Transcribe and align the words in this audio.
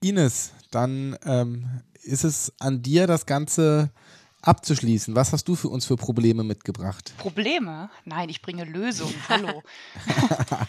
Ines, 0.00 0.52
dann 0.70 1.16
ähm, 1.24 1.82
ist 2.02 2.24
es 2.24 2.52
an 2.60 2.82
dir, 2.82 3.06
das 3.06 3.26
Ganze 3.26 3.90
abzuschließen. 4.42 5.14
Was 5.16 5.32
hast 5.32 5.48
du 5.48 5.56
für 5.56 5.68
uns 5.68 5.86
für 5.86 5.96
Probleme 5.96 6.44
mitgebracht? 6.44 7.12
Probleme? 7.18 7.90
Nein, 8.04 8.28
ich 8.28 8.40
bringe 8.40 8.64
Lösungen. 8.64 9.14
Hallo. 9.28 9.62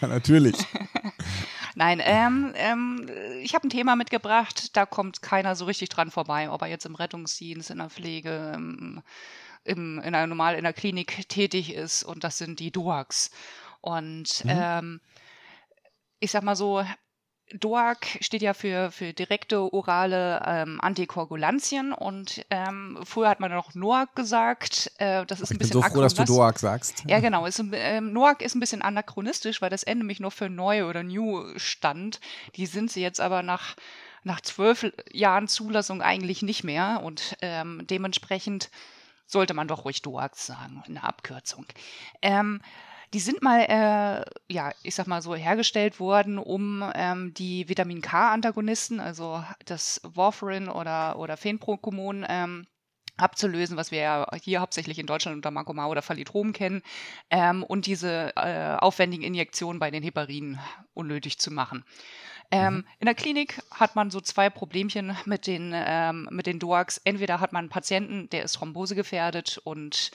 Natürlich. 0.00 0.56
Nein, 1.76 2.00
ähm, 2.02 2.52
ähm, 2.56 3.08
ich 3.42 3.54
habe 3.54 3.66
ein 3.66 3.70
Thema 3.70 3.94
mitgebracht, 3.94 4.76
da 4.76 4.86
kommt 4.86 5.22
keiner 5.22 5.54
so 5.54 5.66
richtig 5.66 5.88
dran 5.88 6.10
vorbei, 6.10 6.50
ob 6.50 6.62
er 6.62 6.68
jetzt 6.68 6.84
im 6.84 6.96
Rettungsdienst, 6.96 7.70
in 7.70 7.78
der 7.78 7.90
Pflege, 7.90 8.52
im, 8.56 9.02
im, 9.62 9.98
in 9.98 10.14
einer 10.14 10.26
normal 10.26 10.56
in 10.56 10.64
der 10.64 10.72
Klinik 10.72 11.28
tätig 11.28 11.72
ist 11.72 12.02
und 12.02 12.24
das 12.24 12.38
sind 12.38 12.58
die 12.58 12.72
DOACs. 12.72 13.30
Und 13.80 14.44
mhm. 14.44 14.50
ähm, 14.52 15.00
ich 16.18 16.32
sag 16.32 16.42
mal 16.42 16.56
so, 16.56 16.84
DOAC 17.58 18.18
steht 18.20 18.42
ja 18.42 18.54
für, 18.54 18.90
für 18.90 19.12
direkte 19.12 19.72
orale 19.72 20.42
ähm, 20.46 20.80
Antikoagulantien 20.80 21.92
und 21.92 22.44
ähm, 22.50 22.98
früher 23.04 23.28
hat 23.28 23.40
man 23.40 23.50
noch 23.50 23.74
NOAC 23.74 24.14
gesagt. 24.14 24.92
Äh, 24.98 25.26
das 25.26 25.40
ist 25.40 25.50
ich 25.50 25.56
ein 25.56 25.58
bisschen 25.58 25.80
bin 25.80 25.82
so 25.82 25.94
froh, 25.94 26.00
dass 26.00 26.14
du 26.14 26.24
DOAC 26.24 26.58
sagst. 26.58 27.04
Ja, 27.06 27.20
genau. 27.20 27.46
Ist, 27.46 27.62
ähm, 27.72 28.12
NOAC 28.12 28.42
ist 28.42 28.54
ein 28.54 28.60
bisschen 28.60 28.82
anachronistisch, 28.82 29.60
weil 29.60 29.70
das 29.70 29.82
N 29.82 29.98
nämlich 29.98 30.20
nur 30.20 30.30
für 30.30 30.48
neu 30.48 30.84
oder 30.86 31.02
new 31.02 31.44
stand. 31.56 32.20
Die 32.56 32.66
sind 32.66 32.90
sie 32.90 33.02
jetzt 33.02 33.20
aber 33.20 33.42
nach 33.42 33.76
nach 34.22 34.42
zwölf 34.42 34.86
Jahren 35.12 35.48
Zulassung 35.48 36.02
eigentlich 36.02 36.42
nicht 36.42 36.62
mehr 36.62 37.00
und 37.02 37.38
ähm, 37.40 37.86
dementsprechend 37.88 38.70
sollte 39.26 39.54
man 39.54 39.68
doch 39.68 39.84
ruhig 39.84 40.02
DOAC 40.02 40.36
sagen, 40.36 40.82
in 40.86 40.94
der 40.94 41.04
Abkürzung. 41.04 41.64
Ähm, 42.20 42.60
die 43.12 43.20
sind 43.20 43.42
mal, 43.42 43.60
äh, 43.62 44.24
ja, 44.52 44.72
ich 44.82 44.94
sag 44.94 45.06
mal 45.06 45.22
so, 45.22 45.34
hergestellt 45.34 45.98
worden, 45.98 46.38
um 46.38 46.84
ähm, 46.94 47.34
die 47.34 47.68
Vitamin 47.68 48.02
K-Antagonisten, 48.02 49.00
also 49.00 49.44
das 49.64 50.00
Warfarin 50.04 50.68
oder, 50.68 51.18
oder 51.18 51.36
Phenprocumon, 51.36 52.24
ähm, 52.28 52.66
abzulösen, 53.16 53.76
was 53.76 53.90
wir 53.90 53.98
ja 53.98 54.26
hier 54.42 54.60
hauptsächlich 54.60 54.98
in 54.98 55.06
Deutschland 55.06 55.36
unter 55.36 55.50
Mancomar 55.50 55.90
oder 55.90 56.02
Phalitrom 56.02 56.52
kennen, 56.52 56.82
ähm, 57.30 57.62
und 57.62 57.86
diese 57.86 58.34
äh, 58.36 58.76
aufwendigen 58.78 59.22
Injektionen 59.22 59.78
bei 59.78 59.90
den 59.90 60.02
Heparinen 60.02 60.58
unnötig 60.94 61.38
zu 61.38 61.50
machen. 61.50 61.84
Ähm, 62.52 62.74
mhm. 62.74 62.84
In 62.98 63.06
der 63.06 63.14
Klinik 63.14 63.62
hat 63.70 63.94
man 63.94 64.10
so 64.10 64.20
zwei 64.20 64.50
Problemchen 64.50 65.16
mit 65.24 65.46
den, 65.46 65.72
ähm, 65.74 66.28
mit 66.32 66.46
den 66.46 66.58
DOACs. 66.58 67.00
Entweder 67.04 67.38
hat 67.38 67.52
man 67.52 67.60
einen 67.60 67.68
Patienten, 67.68 68.28
der 68.30 68.42
ist 68.42 68.54
thrombosegefährdet 68.54 69.58
und 69.58 70.10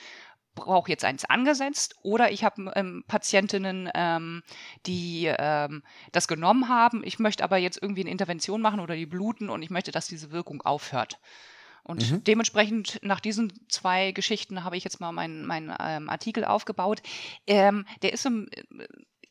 brauche 0.56 0.90
jetzt 0.90 1.04
eins 1.04 1.24
angesetzt 1.24 1.94
oder 2.02 2.32
ich 2.32 2.42
habe 2.42 2.72
ähm, 2.74 3.04
Patientinnen, 3.06 3.88
ähm, 3.94 4.42
die 4.86 5.26
ähm, 5.26 5.84
das 6.10 6.26
genommen 6.26 6.68
haben. 6.68 7.04
Ich 7.04 7.20
möchte 7.20 7.44
aber 7.44 7.58
jetzt 7.58 7.80
irgendwie 7.80 8.00
eine 8.00 8.10
Intervention 8.10 8.60
machen 8.60 8.80
oder 8.80 8.96
die 8.96 9.06
bluten 9.06 9.48
und 9.48 9.62
ich 9.62 9.70
möchte, 9.70 9.92
dass 9.92 10.08
diese 10.08 10.32
Wirkung 10.32 10.62
aufhört. 10.62 11.20
Und 11.84 12.10
mhm. 12.10 12.24
dementsprechend 12.24 12.98
nach 13.02 13.20
diesen 13.20 13.52
zwei 13.68 14.10
Geschichten 14.10 14.64
habe 14.64 14.76
ich 14.76 14.82
jetzt 14.82 14.98
mal 14.98 15.12
meinen 15.12 15.46
mein, 15.46 15.72
ähm, 15.78 16.08
Artikel 16.08 16.44
aufgebaut. 16.44 17.00
Ähm, 17.46 17.86
der 18.02 18.12
ist 18.12 18.26
im 18.26 18.48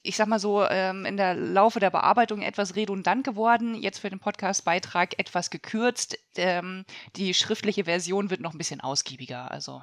ich 0.06 0.16
sag 0.16 0.28
mal 0.28 0.40
so, 0.40 0.66
ähm, 0.68 1.06
in 1.06 1.18
der 1.18 1.34
Laufe 1.34 1.80
der 1.80 1.90
Bearbeitung 1.90 2.42
etwas 2.42 2.76
redundant 2.76 3.24
geworden. 3.24 3.76
Jetzt 3.76 4.00
für 4.00 4.10
den 4.10 4.20
Podcast-Beitrag 4.20 5.18
etwas 5.20 5.50
gekürzt. 5.50 6.18
Ähm, 6.36 6.86
die 7.16 7.34
schriftliche 7.34 7.86
Version 7.86 8.30
wird 8.30 8.42
noch 8.42 8.54
ein 8.54 8.58
bisschen 8.58 8.82
ausgiebiger. 8.82 9.52
Also 9.52 9.82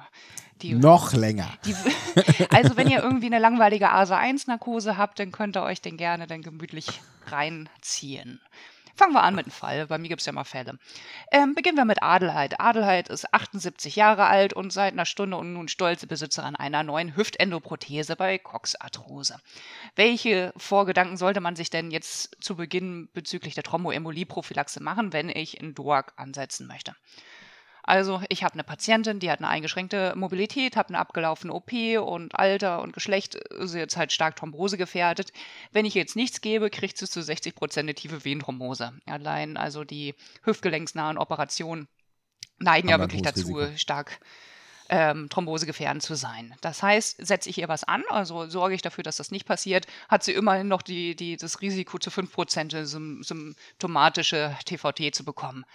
die, 0.61 0.73
noch 0.73 1.13
länger. 1.13 1.49
Die, 1.65 1.75
also 2.49 2.77
wenn 2.77 2.89
ihr 2.89 3.03
irgendwie 3.03 3.27
eine 3.27 3.39
langweilige 3.39 3.91
ASA-1-Narkose 3.91 4.97
habt, 4.97 5.19
dann 5.19 5.31
könnt 5.31 5.57
ihr 5.57 5.63
euch 5.63 5.81
den 5.81 5.97
gerne 5.97 6.27
dann 6.27 6.41
gemütlich 6.41 6.87
reinziehen. 7.27 8.39
Fangen 8.95 9.13
wir 9.13 9.23
an 9.23 9.33
mit 9.33 9.47
dem 9.47 9.51
Fall. 9.51 9.87
Bei 9.87 9.97
mir 9.97 10.07
gibt 10.07 10.21
es 10.21 10.27
ja 10.27 10.33
mal 10.33 10.43
Fälle. 10.43 10.77
Ähm, 11.31 11.55
beginnen 11.55 11.77
wir 11.77 11.85
mit 11.85 12.03
Adelheid. 12.03 12.59
Adelheid 12.59 13.09
ist 13.09 13.33
78 13.33 13.95
Jahre 13.95 14.25
alt 14.25 14.53
und 14.53 14.71
seit 14.71 14.93
einer 14.93 15.05
Stunde 15.05 15.35
und 15.37 15.53
nun 15.53 15.67
stolze 15.67 16.05
Besitzerin 16.05 16.55
einer 16.55 16.83
neuen 16.83 17.15
Hüftendoprothese 17.15 18.15
bei 18.15 18.37
Coxarthrose. 18.37 19.39
Welche 19.95 20.53
Vorgedanken 20.57 21.17
sollte 21.17 21.41
man 21.41 21.55
sich 21.55 21.71
denn 21.71 21.89
jetzt 21.89 22.37
zu 22.39 22.55
Beginn 22.55 23.09
bezüglich 23.13 23.55
der 23.55 23.63
Thromboembolie-Prophylaxe 23.63 24.81
machen, 24.81 25.11
wenn 25.11 25.29
ich 25.29 25.59
in 25.59 25.73
DOAC 25.73 26.13
ansetzen 26.17 26.67
möchte? 26.67 26.95
Also 27.83 28.21
ich 28.29 28.43
habe 28.43 28.53
eine 28.53 28.63
Patientin, 28.63 29.19
die 29.19 29.29
hat 29.29 29.39
eine 29.39 29.49
eingeschränkte 29.49 30.13
Mobilität, 30.15 30.77
hat 30.77 30.87
eine 30.87 30.99
abgelaufene 30.99 31.53
OP 31.53 31.73
und 32.01 32.33
Alter 32.33 32.81
und 32.81 32.93
Geschlecht 32.93 33.35
ist 33.35 33.75
jetzt 33.75 33.97
halt 33.97 34.13
stark 34.13 34.37
Thrombose 34.37 34.77
gefährdet. 34.77 35.33
Wenn 35.71 35.85
ich 35.85 35.93
jetzt 35.93 36.15
nichts 36.15 36.39
gebe, 36.39 36.69
kriegt 36.69 36.97
sie 36.97 37.09
zu 37.09 37.21
60 37.21 37.55
Prozent 37.55 37.85
eine 37.85 37.93
tiefe 37.93 38.23
Venenthrombose. 38.23 38.93
Allein 39.05 39.57
also 39.57 39.83
die 39.83 40.15
hüftgelenksnahen 40.43 41.17
Operationen 41.17 41.87
neigen 42.59 42.87
ja 42.87 42.99
wirklich 42.99 43.21
dazu, 43.21 43.59
stark 43.75 44.19
ähm, 44.89 45.29
thrombosegefährdend 45.29 46.03
zu 46.03 46.15
sein. 46.15 46.55
Das 46.61 46.83
heißt, 46.83 47.25
setze 47.25 47.49
ich 47.49 47.57
ihr 47.57 47.67
was 47.67 47.83
an, 47.83 48.03
also 48.09 48.47
sorge 48.47 48.75
ich 48.75 48.81
dafür, 48.81 49.03
dass 49.03 49.17
das 49.17 49.31
nicht 49.31 49.45
passiert, 49.45 49.87
hat 50.07 50.23
sie 50.23 50.33
immerhin 50.33 50.67
noch 50.67 50.81
die, 50.81 51.15
die, 51.15 51.35
das 51.35 51.61
Risiko 51.61 51.97
zu 51.97 52.09
5% 52.09 52.85
symptomatische 53.23 54.55
TVT 54.65 55.15
zu 55.15 55.25
bekommen. 55.25 55.65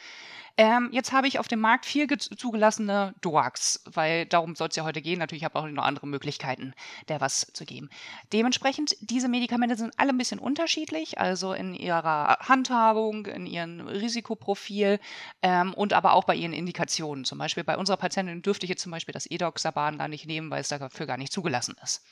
Ähm, 0.57 0.91
jetzt 0.93 1.13
habe 1.13 1.29
ich 1.29 1.39
auf 1.39 1.49
dem 1.49 1.61
Markt 1.61 1.87
vier 1.87 2.09
zugelassene 2.19 3.15
DOACs, 3.21 3.83
weil 3.85 4.27
darum 4.27 4.57
soll 4.57 4.69
es 4.69 4.77
ja 4.77 4.85
heute 4.85 5.03
gehen. 5.03 5.19
Natürlich 5.19 5.45
habe 5.45 5.59
ich 5.59 5.65
auch 5.65 5.69
noch 5.69 5.85
andere 5.85 6.07
Möglichkeiten, 6.07 6.75
der 7.09 7.21
was 7.21 7.53
zu 7.53 7.65
geben. 7.65 7.89
Dementsprechend, 8.33 8.97
diese 9.01 9.29
Medikamente 9.29 9.77
sind 9.77 9.95
alle 9.99 10.11
ein 10.11 10.19
bisschen 10.19 10.39
unterschiedlich, 10.39 11.19
also 11.19 11.53
in 11.53 11.75
ihrer 11.75 12.39
Handhabung, 12.41 13.27
in 13.27 13.47
ihrem 13.47 13.87
Risikoprofil 13.87 14.99
ähm, 15.43 15.75
und 15.75 15.93
aber 15.93 16.15
auch 16.15 16.25
bei 16.25 16.35
ihren 16.35 16.53
Indikationen. 16.53 17.25
Zum 17.25 17.39
Beispiel 17.39 17.65
bei 17.65 17.77
unserer 17.77 17.97
Patientin 17.97 18.43
dürfte 18.43 18.67
ich 18.67 18.71
jetzt 18.71 18.83
zum 18.83 18.93
Beispiel 18.93 19.13
das 19.13 19.31
Edoxaban 19.31 19.99
gar 19.99 20.09
nicht 20.09 20.27
nehmen, 20.27 20.51
weil 20.51 20.61
es 20.61 20.69
dafür 20.69 21.07
gar 21.07 21.17
nicht 21.17 21.33
zugelassen 21.33 21.77
ist. 21.83 22.05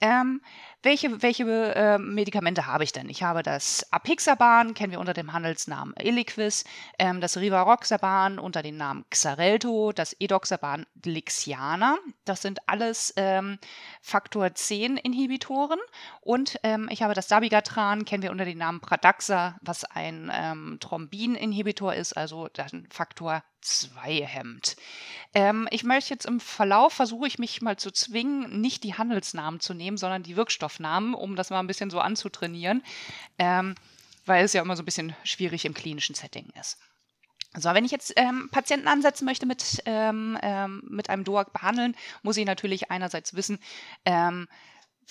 Ähm, 0.00 0.40
welche 0.82 1.20
welche 1.22 1.44
äh, 1.74 1.98
Medikamente 1.98 2.66
habe 2.66 2.84
ich 2.84 2.92
denn? 2.92 3.10
Ich 3.10 3.22
habe 3.22 3.42
das 3.42 3.86
Apixaban, 3.92 4.72
kennen 4.72 4.92
wir 4.92 5.00
unter 5.00 5.12
dem 5.12 5.34
Handelsnamen 5.34 5.94
Eliquis, 5.96 6.64
ähm, 6.98 7.20
das 7.20 7.36
Rivaroxaban 7.36 8.38
unter 8.38 8.62
dem 8.62 8.78
Namen 8.78 9.04
Xarelto, 9.10 9.92
das 9.92 10.16
Edoxaban 10.18 10.86
Lixiana. 11.04 11.98
Das 12.24 12.40
sind 12.40 12.60
alles 12.66 13.12
ähm, 13.16 13.58
Faktor 14.00 14.54
10 14.54 14.96
Inhibitoren. 14.96 15.80
Und 16.22 16.58
ähm, 16.62 16.88
ich 16.90 17.02
habe 17.02 17.12
das 17.12 17.28
Dabigatran, 17.28 18.06
kennen 18.06 18.22
wir 18.22 18.30
unter 18.30 18.46
dem 18.46 18.56
Namen 18.56 18.80
Pradaxa, 18.80 19.58
was 19.60 19.84
ein 19.84 20.30
ähm, 20.32 20.78
Thrombin-Inhibitor 20.80 21.92
ist, 21.92 22.16
also 22.16 22.48
ein 22.56 22.88
Faktor 22.90 23.42
2 23.60 24.26
hemmt. 24.26 24.76
Ähm, 25.34 25.68
ich 25.70 25.84
möchte 25.84 26.12
jetzt 26.12 26.26
im 26.26 26.40
Verlauf 26.40 26.92
versuche 26.92 27.26
ich 27.26 27.38
mich 27.38 27.62
mal 27.62 27.76
zu 27.76 27.90
zwingen, 27.90 28.60
nicht 28.60 28.84
die 28.84 28.94
Handelsnamen 28.94 29.60
zu 29.60 29.74
nehmen, 29.74 29.96
sondern 29.96 30.22
die 30.22 30.36
Wirkstoffnamen, 30.36 31.14
um 31.14 31.36
das 31.36 31.50
mal 31.50 31.60
ein 31.60 31.66
bisschen 31.66 31.90
so 31.90 32.00
anzutrainieren, 32.00 32.82
ähm, 33.38 33.74
weil 34.26 34.44
es 34.44 34.52
ja 34.52 34.62
immer 34.62 34.76
so 34.76 34.82
ein 34.82 34.86
bisschen 34.86 35.14
schwierig 35.24 35.64
im 35.64 35.74
klinischen 35.74 36.14
Setting 36.14 36.48
ist. 36.60 36.78
So, 37.56 37.74
wenn 37.74 37.84
ich 37.84 37.90
jetzt 37.90 38.12
ähm, 38.16 38.48
Patienten 38.52 38.86
ansetzen 38.86 39.24
möchte 39.24 39.44
mit, 39.44 39.82
ähm, 39.84 40.38
ähm, 40.40 40.82
mit 40.88 41.10
einem 41.10 41.24
DOAC 41.24 41.52
behandeln, 41.52 41.96
muss 42.22 42.36
ich 42.36 42.46
natürlich 42.46 42.92
einerseits 42.92 43.34
wissen, 43.34 43.58
ähm, 44.04 44.46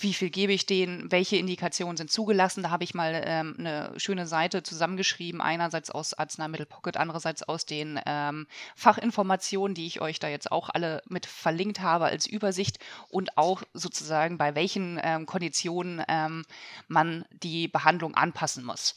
wie 0.02 0.14
viel 0.14 0.30
gebe 0.30 0.52
ich 0.52 0.66
denen, 0.66 1.10
welche 1.12 1.36
Indikationen 1.36 1.96
sind 1.96 2.10
zugelassen. 2.10 2.62
Da 2.62 2.70
habe 2.70 2.84
ich 2.84 2.94
mal 2.94 3.22
ähm, 3.24 3.54
eine 3.58 3.92
schöne 3.98 4.26
Seite 4.26 4.62
zusammengeschrieben, 4.62 5.40
einerseits 5.40 5.90
aus 5.90 6.14
Arzneimittel 6.14 6.66
Pocket, 6.66 6.96
andererseits 6.96 7.42
aus 7.42 7.66
den 7.66 8.00
ähm, 8.06 8.46
Fachinformationen, 8.76 9.74
die 9.74 9.86
ich 9.86 10.00
euch 10.00 10.18
da 10.18 10.28
jetzt 10.28 10.50
auch 10.50 10.70
alle 10.70 11.02
mit 11.08 11.26
verlinkt 11.26 11.80
habe 11.80 12.06
als 12.06 12.26
Übersicht 12.26 12.78
und 13.08 13.36
auch 13.36 13.62
sozusagen 13.74 14.38
bei 14.38 14.54
welchen 14.54 14.98
ähm, 15.02 15.26
Konditionen 15.26 16.02
ähm, 16.08 16.44
man 16.88 17.24
die 17.30 17.68
Behandlung 17.68 18.14
anpassen 18.14 18.64
muss. 18.64 18.94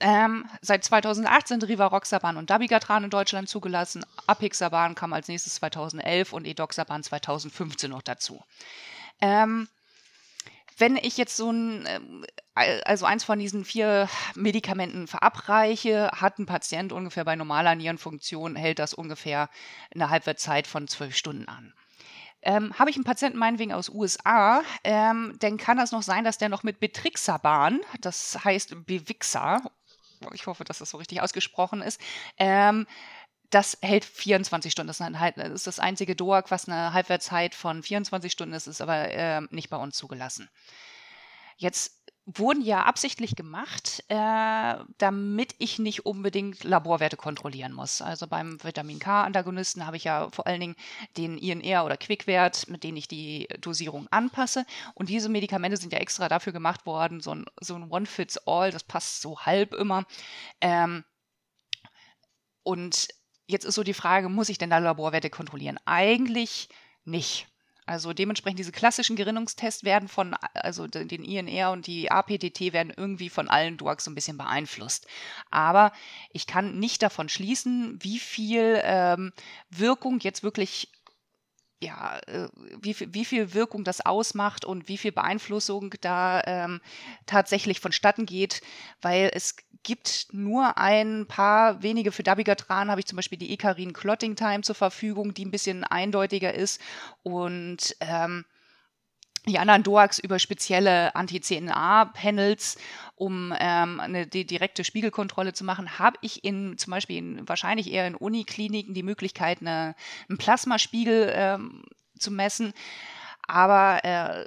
Ähm, 0.00 0.48
seit 0.60 0.84
2008 0.84 1.48
sind 1.48 1.68
Rivaroxaban 1.68 2.36
und 2.36 2.50
Dabigatran 2.50 3.04
in 3.04 3.10
Deutschland 3.10 3.48
zugelassen. 3.48 4.04
Apixaban 4.26 4.94
kam 4.94 5.12
als 5.12 5.28
nächstes 5.28 5.54
2011 5.56 6.32
und 6.32 6.46
Edoxaban 6.46 7.02
2015 7.02 7.90
noch 7.90 8.02
dazu. 8.02 8.42
Ähm, 9.20 9.68
wenn 10.78 10.96
ich 10.96 11.16
jetzt 11.16 11.36
so 11.36 11.50
ein, 11.50 11.86
äh, 12.54 12.80
also 12.84 13.04
eins 13.04 13.24
von 13.24 13.38
diesen 13.38 13.64
vier 13.64 14.08
Medikamenten 14.34 15.06
verabreiche, 15.06 16.10
hat 16.14 16.38
ein 16.38 16.46
Patient 16.46 16.92
ungefähr 16.92 17.24
bei 17.24 17.36
normaler 17.36 17.74
Nierenfunktion, 17.74 18.56
hält 18.56 18.78
das 18.78 18.94
ungefähr 18.94 19.50
eine 19.94 20.10
Halbwertszeit 20.10 20.66
von 20.66 20.88
zwölf 20.88 21.16
Stunden 21.16 21.48
an. 21.48 21.74
Ähm, 22.42 22.72
Habe 22.78 22.90
ich 22.90 22.96
einen 22.96 23.04
Patienten 23.04 23.38
meinetwegen 23.38 23.72
aus 23.72 23.88
USA, 23.88 24.62
ähm, 24.84 25.34
dann 25.40 25.56
kann 25.56 25.76
das 25.76 25.90
noch 25.90 26.04
sein, 26.04 26.22
dass 26.22 26.38
der 26.38 26.48
noch 26.48 26.62
mit 26.62 26.78
Betrixaban, 26.78 27.80
das 28.00 28.44
heißt 28.44 28.86
Bevixa, 28.86 29.60
ich 30.32 30.46
hoffe, 30.46 30.64
dass 30.64 30.78
das 30.78 30.90
so 30.90 30.98
richtig 30.98 31.20
ausgesprochen 31.20 31.82
ist, 31.82 32.00
ähm, 32.38 32.86
das 33.50 33.78
hält 33.80 34.04
24 34.04 34.72
Stunden. 34.72 34.88
Das 34.88 35.00
ist, 35.00 35.18
halt, 35.18 35.38
das, 35.38 35.50
ist 35.50 35.66
das 35.66 35.78
einzige 35.78 36.14
DOAC, 36.14 36.50
was 36.50 36.68
eine 36.68 36.92
Halbwertszeit 36.92 37.54
von 37.54 37.82
24 37.82 38.30
Stunden 38.30 38.54
ist, 38.54 38.66
ist 38.66 38.80
aber 38.80 39.10
äh, 39.10 39.40
nicht 39.50 39.70
bei 39.70 39.76
uns 39.76 39.96
zugelassen. 39.96 40.48
Jetzt 41.56 41.98
wurden 42.30 42.60
ja 42.60 42.82
absichtlich 42.82 43.36
gemacht, 43.36 44.04
äh, 44.08 44.74
damit 44.98 45.54
ich 45.58 45.78
nicht 45.78 46.04
unbedingt 46.04 46.62
Laborwerte 46.62 47.16
kontrollieren 47.16 47.72
muss. 47.72 48.02
Also 48.02 48.26
beim 48.26 48.62
Vitamin 48.62 48.98
K-Antagonisten 48.98 49.86
habe 49.86 49.96
ich 49.96 50.04
ja 50.04 50.28
vor 50.30 50.46
allen 50.46 50.60
Dingen 50.60 50.76
den 51.16 51.38
INR 51.38 51.86
oder 51.86 51.96
Quickwert, 51.96 52.68
mit 52.68 52.84
denen 52.84 52.98
ich 52.98 53.08
die 53.08 53.48
Dosierung 53.62 54.08
anpasse. 54.10 54.66
Und 54.94 55.08
diese 55.08 55.30
Medikamente 55.30 55.78
sind 55.78 55.94
ja 55.94 56.00
extra 56.00 56.28
dafür 56.28 56.52
gemacht 56.52 56.84
worden, 56.84 57.20
so 57.20 57.34
ein, 57.34 57.46
so 57.62 57.74
ein 57.74 57.90
One-Fits-All, 57.90 58.72
das 58.72 58.84
passt 58.84 59.22
so 59.22 59.40
halb 59.40 59.72
immer. 59.72 60.04
Ähm, 60.60 61.04
und 62.62 63.08
jetzt 63.48 63.64
ist 63.64 63.74
so 63.74 63.82
die 63.82 63.94
Frage, 63.94 64.28
muss 64.28 64.48
ich 64.48 64.58
denn 64.58 64.70
da 64.70 64.78
Laborwerte 64.78 65.30
kontrollieren? 65.30 65.78
Eigentlich 65.84 66.68
nicht. 67.04 67.48
Also 67.86 68.12
dementsprechend 68.12 68.58
diese 68.58 68.70
klassischen 68.70 69.16
Gerinnungstests 69.16 69.82
werden 69.82 70.08
von, 70.08 70.36
also 70.52 70.86
den 70.86 71.24
INR 71.24 71.70
und 71.70 71.86
die 71.86 72.10
APTT 72.10 72.74
werden 72.74 72.92
irgendwie 72.94 73.30
von 73.30 73.48
allen 73.48 73.78
Drugs 73.78 74.04
so 74.04 74.10
ein 74.10 74.14
bisschen 74.14 74.36
beeinflusst. 74.36 75.06
Aber 75.50 75.92
ich 76.30 76.46
kann 76.46 76.78
nicht 76.78 77.02
davon 77.02 77.30
schließen, 77.30 77.98
wie 78.02 78.18
viel 78.18 78.78
ähm, 78.84 79.32
Wirkung 79.70 80.20
jetzt 80.20 80.42
wirklich 80.42 80.92
ja, 81.80 82.18
äh, 82.26 82.48
wie, 82.80 82.94
viel, 82.94 83.14
wie 83.14 83.24
viel 83.24 83.54
Wirkung 83.54 83.84
das 83.84 84.04
ausmacht 84.04 84.64
und 84.64 84.88
wie 84.88 84.98
viel 84.98 85.12
Beeinflussung 85.12 85.94
da 86.00 86.42
ähm, 86.44 86.80
tatsächlich 87.26 87.80
vonstatten 87.80 88.26
geht, 88.26 88.62
weil 89.00 89.30
es 89.32 89.56
gibt 89.82 90.28
nur 90.32 90.76
ein 90.76 91.26
paar 91.26 91.82
wenige. 91.82 92.12
Für 92.12 92.22
Dabigatran, 92.22 92.90
habe 92.90 93.00
ich 93.00 93.06
zum 93.06 93.16
Beispiel 93.16 93.38
die 93.38 93.52
Ekarin 93.52 93.92
Clotting 93.92 94.34
Time 94.34 94.62
zur 94.62 94.74
Verfügung, 94.74 95.34
die 95.34 95.44
ein 95.44 95.50
bisschen 95.50 95.84
eindeutiger 95.84 96.52
ist. 96.54 96.80
Und 97.22 97.96
ähm, 98.00 98.44
die 99.46 99.58
anderen 99.58 99.82
DOAX 99.82 100.18
über 100.18 100.38
spezielle 100.38 101.14
Anti-CNA-Panels, 101.14 102.76
um 103.14 103.54
ähm, 103.58 104.00
eine 104.00 104.26
die 104.26 104.46
direkte 104.46 104.84
Spiegelkontrolle 104.84 105.52
zu 105.52 105.64
machen, 105.64 105.98
habe 105.98 106.18
ich 106.22 106.44
in 106.44 106.76
zum 106.78 106.90
Beispiel 106.90 107.18
in, 107.18 107.48
wahrscheinlich 107.48 107.90
eher 107.92 108.06
in 108.06 108.14
Unikliniken 108.14 108.94
die 108.94 109.02
Möglichkeit, 109.02 109.60
eine, 109.60 109.94
einen 110.28 110.38
Plasmaspiegel 110.38 111.32
ähm, 111.34 111.84
zu 112.18 112.30
messen. 112.30 112.72
Aber 113.46 114.04
äh, 114.04 114.46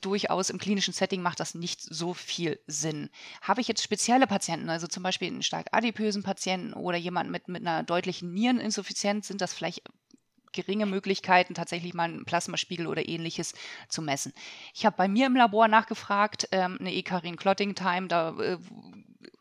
durchaus 0.00 0.50
im 0.50 0.58
klinischen 0.58 0.92
Setting 0.92 1.22
macht 1.22 1.40
das 1.40 1.54
nicht 1.54 1.80
so 1.80 2.14
viel 2.14 2.60
Sinn. 2.66 3.10
Habe 3.40 3.60
ich 3.60 3.68
jetzt 3.68 3.82
spezielle 3.82 4.26
Patienten, 4.26 4.68
also 4.68 4.86
zum 4.86 5.02
Beispiel 5.02 5.28
einen 5.28 5.42
stark 5.42 5.68
adipösen 5.72 6.22
Patienten 6.22 6.72
oder 6.74 6.98
jemanden 6.98 7.32
mit, 7.32 7.48
mit 7.48 7.66
einer 7.66 7.82
deutlichen 7.82 8.32
Niereninsuffizienz, 8.32 9.28
sind 9.28 9.40
das 9.40 9.54
vielleicht 9.54 9.82
geringe 10.54 10.86
Möglichkeiten, 10.86 11.52
tatsächlich 11.52 11.92
mal 11.92 12.04
einen 12.04 12.24
Plasmaspiegel 12.24 12.86
oder 12.86 13.06
ähnliches 13.06 13.52
zu 13.88 14.00
messen. 14.00 14.32
Ich 14.72 14.86
habe 14.86 14.96
bei 14.96 15.08
mir 15.08 15.26
im 15.26 15.36
Labor 15.36 15.68
nachgefragt, 15.68 16.48
ähm, 16.52 16.78
eine 16.80 16.94
Ekarin 16.94 17.36
Clotting 17.36 17.74
Time, 17.74 18.08
da 18.08 18.30
äh, 18.38 18.56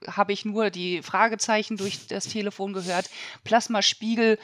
habe 0.08 0.34
ich 0.34 0.44
nur 0.44 0.70
die 0.70 1.02
Fragezeichen 1.02 1.78
durch 1.78 2.08
das 2.08 2.28
Telefon 2.28 2.74
gehört. 2.74 3.10
Plasmaspiegel 3.46 4.38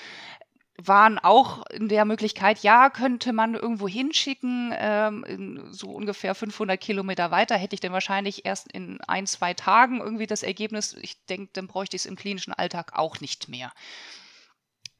waren 0.81 1.19
auch 1.19 1.65
in 1.67 1.89
der 1.89 2.05
Möglichkeit, 2.05 2.59
ja, 2.59 2.89
könnte 2.89 3.33
man 3.33 3.55
irgendwo 3.55 3.87
hinschicken, 3.87 4.73
ähm, 4.77 5.67
so 5.71 5.89
ungefähr 5.89 6.35
500 6.35 6.79
Kilometer 6.79 7.31
weiter, 7.31 7.57
hätte 7.57 7.73
ich 7.73 7.81
dann 7.81 7.91
wahrscheinlich 7.91 8.45
erst 8.45 8.71
in 8.71 9.01
ein, 9.01 9.27
zwei 9.27 9.53
Tagen 9.53 9.99
irgendwie 9.99 10.27
das 10.27 10.43
Ergebnis. 10.43 10.95
Ich 11.01 11.25
denke, 11.25 11.49
dann 11.53 11.67
bräuchte 11.67 11.97
ich 11.97 12.03
es 12.03 12.05
im 12.05 12.15
klinischen 12.15 12.53
Alltag 12.53 12.93
auch 12.97 13.19
nicht 13.19 13.49
mehr 13.49 13.73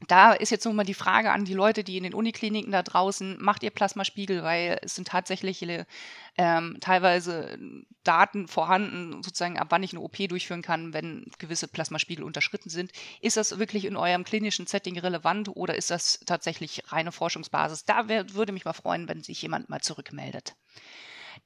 da 0.07 0.31
ist 0.31 0.49
jetzt 0.49 0.65
nochmal 0.65 0.85
die 0.85 0.93
Frage 0.93 1.31
an 1.31 1.43
die 1.43 1.53
Leute, 1.53 1.83
die 1.83 1.97
in 1.97 2.03
den 2.03 2.13
Unikliniken 2.13 2.71
da 2.71 2.83
draußen, 2.83 3.37
macht 3.41 3.63
ihr 3.63 3.69
Plasmaspiegel, 3.69 4.43
weil 4.43 4.79
es 4.81 4.95
sind 4.95 5.09
tatsächlich 5.09 5.65
ähm, 6.37 6.77
teilweise 6.79 7.59
Daten 8.03 8.47
vorhanden, 8.47 9.21
sozusagen 9.23 9.59
ab 9.59 9.67
wann 9.71 9.83
ich 9.83 9.91
eine 9.91 10.01
OP 10.01 10.15
durchführen 10.15 10.61
kann, 10.61 10.93
wenn 10.93 11.25
gewisse 11.37 11.67
Plasmaspiegel 11.67 12.23
unterschritten 12.23 12.69
sind. 12.69 12.93
Ist 13.19 13.35
das 13.35 13.59
wirklich 13.59 13.83
in 13.83 13.97
eurem 13.97 14.23
klinischen 14.23 14.67
Setting 14.67 14.97
relevant 14.97 15.49
oder 15.49 15.75
ist 15.75 15.91
das 15.91 16.21
tatsächlich 16.25 16.83
reine 16.87 17.11
Forschungsbasis? 17.11 17.83
Da 17.83 18.07
wär, 18.07 18.33
würde 18.33 18.53
mich 18.53 18.63
mal 18.63 18.73
freuen, 18.73 19.09
wenn 19.09 19.21
sich 19.21 19.41
jemand 19.41 19.69
mal 19.69 19.81
zurückmeldet. 19.81 20.55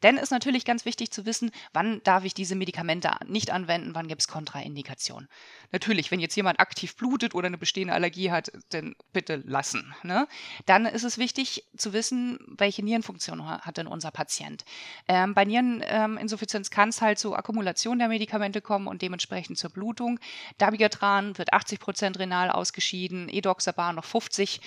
Denn 0.04 0.18
ist 0.18 0.32
natürlich 0.32 0.66
ganz 0.66 0.86
wichtig 0.86 1.12
zu 1.12 1.26
wissen, 1.26 1.52
wann 1.72 2.02
darf 2.04 2.26
ich 2.26 2.34
diese 2.34 2.56
Medikamente 2.56 3.12
nicht 3.26 3.52
anwenden, 3.52 3.96
wann 3.96 4.08
gibt 4.08 4.22
es 4.22 4.28
Kontraindikationen. 4.28 5.30
Natürlich, 5.72 6.12
wenn 6.12 6.20
jetzt 6.20 6.36
jemand 6.36 6.60
aktiv 6.60 6.96
blutet 6.96 7.34
oder 7.34 7.48
eine 7.48 7.58
bestehende 7.58 7.94
Allergie 7.94 8.30
hat, 8.30 8.52
dann 8.70 8.96
bitte 9.14 9.38
lassen. 9.46 9.96
Ne? 10.04 10.28
Dann 10.66 10.86
ist 10.86 11.04
es 11.04 11.18
wichtig 11.18 11.64
zu 11.78 11.94
wissen, 11.94 12.38
welche 12.58 12.84
Nierenfunktion 12.84 13.48
hat 13.48 13.78
denn 13.78 13.88
unser 13.88 14.12
Patient. 14.12 14.66
Ähm, 15.08 15.34
bei 15.34 15.46
Niereninsuffizienz 15.46 16.70
kann 16.70 16.90
es 16.90 17.02
halt 17.02 17.18
zur 17.18 17.38
Akkumulation 17.38 17.98
der 17.98 18.10
Medikamente 18.10 18.62
kommen 18.62 18.88
und 18.88 19.02
dementsprechend 19.02 19.58
zur 19.58 19.70
Blutung. 19.70 20.20
Dabigatran 20.58 21.38
wird 21.38 21.54
80 21.54 21.80
Prozent 21.80 22.20
renal 22.20 22.52
ausgeschieden, 22.52 23.30
Edoxaban 23.30 23.96
noch 23.96 24.06
50%, 24.06 24.60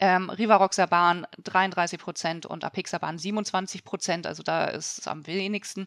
ähm, 0.00 0.30
Rivaroxaban 0.30 1.26
33 1.42 1.98
Prozent 1.98 2.46
und 2.46 2.64
Apixaban 2.64 3.18
27 3.18 3.84
Prozent. 3.84 4.26
Also 4.26 4.42
da 4.42 4.66
ist 4.66 4.83
es 4.84 5.08
am 5.08 5.26
wenigsten. 5.26 5.86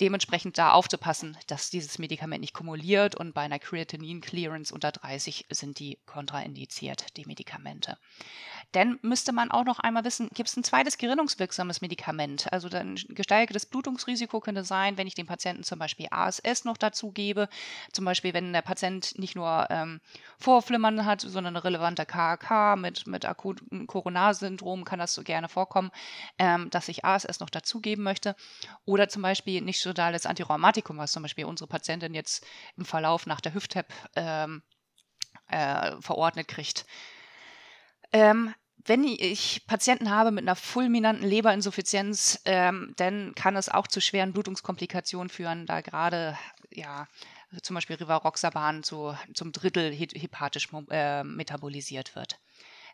Dementsprechend 0.00 0.58
da 0.58 0.72
aufzupassen, 0.72 1.36
dass 1.46 1.70
dieses 1.70 1.98
Medikament 1.98 2.40
nicht 2.40 2.54
kumuliert 2.54 3.14
und 3.14 3.34
bei 3.34 3.42
einer 3.42 3.58
Creatinine-Clearance 3.58 4.72
unter 4.72 4.92
30 4.92 5.46
sind 5.50 5.78
die 5.78 5.98
kontraindiziert, 6.06 7.16
die 7.16 7.24
Medikamente. 7.26 7.98
Denn 8.74 8.98
müsste 9.00 9.32
man 9.32 9.50
auch 9.50 9.64
noch 9.64 9.78
einmal 9.78 10.04
wissen, 10.04 10.28
gibt 10.34 10.50
es 10.50 10.56
ein 10.56 10.64
zweites 10.64 10.98
gerinnungswirksames 10.98 11.80
Medikament? 11.80 12.52
Also 12.52 12.68
ein 12.68 12.96
gesteigertes 13.08 13.64
Blutungsrisiko 13.64 14.40
könnte 14.40 14.62
sein, 14.62 14.98
wenn 14.98 15.06
ich 15.06 15.14
dem 15.14 15.26
Patienten 15.26 15.62
zum 15.62 15.78
Beispiel 15.78 16.08
ASS 16.10 16.64
noch 16.64 16.76
dazu 16.76 17.10
gebe. 17.10 17.48
Zum 17.92 18.04
Beispiel, 18.04 18.34
wenn 18.34 18.52
der 18.52 18.60
Patient 18.60 19.18
nicht 19.18 19.36
nur 19.36 19.66
ähm, 19.70 20.00
Vorflimmern 20.38 21.06
hat, 21.06 21.22
sondern 21.22 21.56
eine 21.56 21.64
relevante 21.64 22.04
KAK 22.04 22.76
mit, 22.76 23.06
mit 23.06 23.24
akutem 23.24 23.86
Coronarsyndrom, 23.86 24.84
kann 24.84 24.98
das 24.98 25.14
so 25.14 25.22
gerne 25.22 25.48
vorkommen, 25.48 25.90
ähm, 26.38 26.68
dass 26.68 26.88
ich 26.88 27.06
ASS 27.06 27.40
noch 27.40 27.50
dazugeben 27.50 28.04
möchte. 28.04 28.27
Oder 28.84 29.08
zum 29.08 29.22
Beispiel 29.22 29.60
nicht 29.60 29.80
sodales 29.80 30.26
Antirheumatikum, 30.26 30.98
was 30.98 31.12
zum 31.12 31.22
Beispiel 31.22 31.44
unsere 31.44 31.68
Patientin 31.68 32.14
jetzt 32.14 32.46
im 32.76 32.84
Verlauf 32.84 33.26
nach 33.26 33.40
der 33.40 33.54
Hüft-TAP 33.54 33.92
ähm, 34.16 34.62
äh, 35.48 36.00
verordnet 36.00 36.48
kriegt. 36.48 36.86
Ähm, 38.12 38.54
wenn 38.84 39.04
ich 39.04 39.66
Patienten 39.66 40.10
habe 40.10 40.30
mit 40.30 40.44
einer 40.44 40.56
fulminanten 40.56 41.26
Leberinsuffizienz, 41.26 42.40
ähm, 42.44 42.94
dann 42.96 43.34
kann 43.34 43.56
es 43.56 43.68
auch 43.68 43.86
zu 43.86 44.00
schweren 44.00 44.32
Blutungskomplikationen 44.32 45.28
führen, 45.28 45.66
da 45.66 45.80
gerade 45.80 46.38
ja 46.70 47.06
zum 47.62 47.74
Beispiel 47.74 47.96
Rivaroxaban 47.96 48.82
zu, 48.82 49.16
zum 49.34 49.52
Drittel 49.52 49.92
hepatisch 49.92 50.68
äh, 50.90 51.24
metabolisiert 51.24 52.14
wird. 52.14 52.38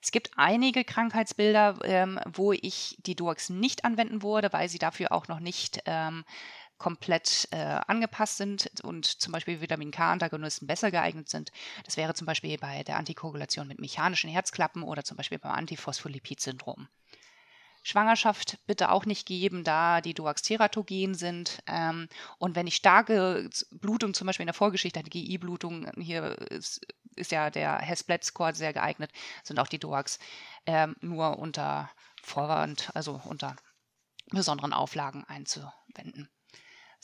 Es 0.04 0.12
gibt 0.12 0.32
einige 0.36 0.84
Krankheitsbilder, 0.84 1.78
ähm, 1.82 2.20
wo 2.30 2.52
ich 2.52 2.98
die 3.06 3.16
DUAX 3.16 3.48
nicht 3.48 3.86
anwenden 3.86 4.22
würde, 4.22 4.52
weil 4.52 4.68
sie 4.68 4.76
dafür 4.76 5.12
auch 5.12 5.28
noch 5.28 5.40
nicht 5.40 5.80
ähm, 5.86 6.26
komplett 6.76 7.48
äh, 7.52 7.80
angepasst 7.86 8.36
sind 8.36 8.70
und 8.82 9.06
zum 9.06 9.32
Beispiel 9.32 9.62
Vitamin 9.62 9.92
K-Antagonisten 9.92 10.66
besser 10.66 10.90
geeignet 10.90 11.30
sind. 11.30 11.52
Das 11.86 11.96
wäre 11.96 12.12
zum 12.12 12.26
Beispiel 12.26 12.58
bei 12.58 12.82
der 12.82 12.98
Antikoagulation 12.98 13.66
mit 13.66 13.80
mechanischen 13.80 14.28
Herzklappen 14.28 14.82
oder 14.82 15.04
zum 15.04 15.16
Beispiel 15.16 15.38
beim 15.38 15.52
Antiphospholipid-Syndrom. 15.52 16.86
Schwangerschaft 17.82 18.58
bitte 18.66 18.90
auch 18.90 19.06
nicht 19.06 19.26
geben, 19.26 19.64
da 19.64 20.02
die 20.02 20.12
Duaxteratogen 20.12 21.14
sind. 21.14 21.60
Ähm, 21.66 22.08
und 22.36 22.56
wenn 22.56 22.66
ich 22.66 22.76
starke 22.76 23.48
Blutung, 23.70 24.12
zum 24.12 24.26
Beispiel 24.26 24.44
in 24.44 24.48
der 24.48 24.54
Vorgeschichte 24.54 25.00
eine 25.00 25.08
GI-Blutung, 25.08 25.90
hier 25.98 26.36
ist, 27.16 27.32
ja 27.32 27.50
der 27.50 27.78
Hess-Score 27.78 28.54
sehr 28.54 28.72
geeignet, 28.72 29.10
sind 29.42 29.58
auch 29.58 29.68
die 29.68 29.78
Duax 29.78 30.18
ähm, 30.66 30.96
nur 31.00 31.38
unter 31.38 31.90
Vorwand, 32.22 32.90
also 32.94 33.20
unter 33.24 33.56
besonderen 34.30 34.72
Auflagen 34.72 35.24
einzuwenden. 35.24 36.28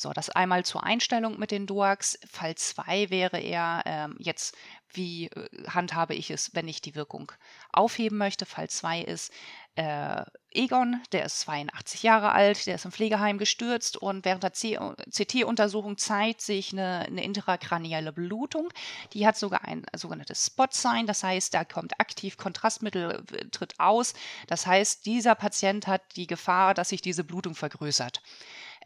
So, 0.00 0.14
das 0.14 0.30
einmal 0.30 0.64
zur 0.64 0.82
Einstellung 0.82 1.38
mit 1.38 1.50
den 1.50 1.66
DOAX. 1.66 2.18
Fall 2.26 2.54
2 2.54 3.10
wäre 3.10 3.38
eher 3.38 3.82
ähm, 3.84 4.16
jetzt, 4.18 4.56
wie 4.88 5.26
äh, 5.26 5.48
handhabe 5.68 6.14
ich 6.14 6.30
es, 6.30 6.54
wenn 6.54 6.68
ich 6.68 6.80
die 6.80 6.94
Wirkung 6.94 7.30
aufheben 7.70 8.16
möchte. 8.16 8.46
Fall 8.46 8.70
2 8.70 9.02
ist 9.02 9.30
äh, 9.74 10.24
Egon, 10.52 11.02
der 11.12 11.26
ist 11.26 11.40
82 11.40 12.02
Jahre 12.02 12.32
alt, 12.32 12.66
der 12.66 12.76
ist 12.76 12.86
im 12.86 12.92
Pflegeheim 12.92 13.36
gestürzt 13.36 13.98
und 13.98 14.24
während 14.24 14.42
der 14.42 14.52
CT-Untersuchung 14.52 15.98
zeigt 15.98 16.40
sich 16.40 16.72
eine, 16.72 17.00
eine 17.00 17.22
intrakranielle 17.22 18.14
Blutung. 18.14 18.70
Die 19.12 19.26
hat 19.26 19.36
sogar 19.36 19.66
ein 19.66 19.84
sogenanntes 19.94 20.46
Spot-Sign, 20.46 21.06
das 21.06 21.22
heißt, 21.22 21.52
da 21.52 21.66
kommt 21.66 22.00
aktiv 22.00 22.38
Kontrastmittel, 22.38 23.22
äh, 23.34 23.50
tritt 23.50 23.78
aus. 23.78 24.14
Das 24.46 24.66
heißt, 24.66 25.04
dieser 25.04 25.34
Patient 25.34 25.86
hat 25.86 26.00
die 26.16 26.26
Gefahr, 26.26 26.72
dass 26.72 26.88
sich 26.88 27.02
diese 27.02 27.22
Blutung 27.22 27.54
vergrößert. 27.54 28.22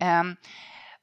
Ähm, 0.01 0.37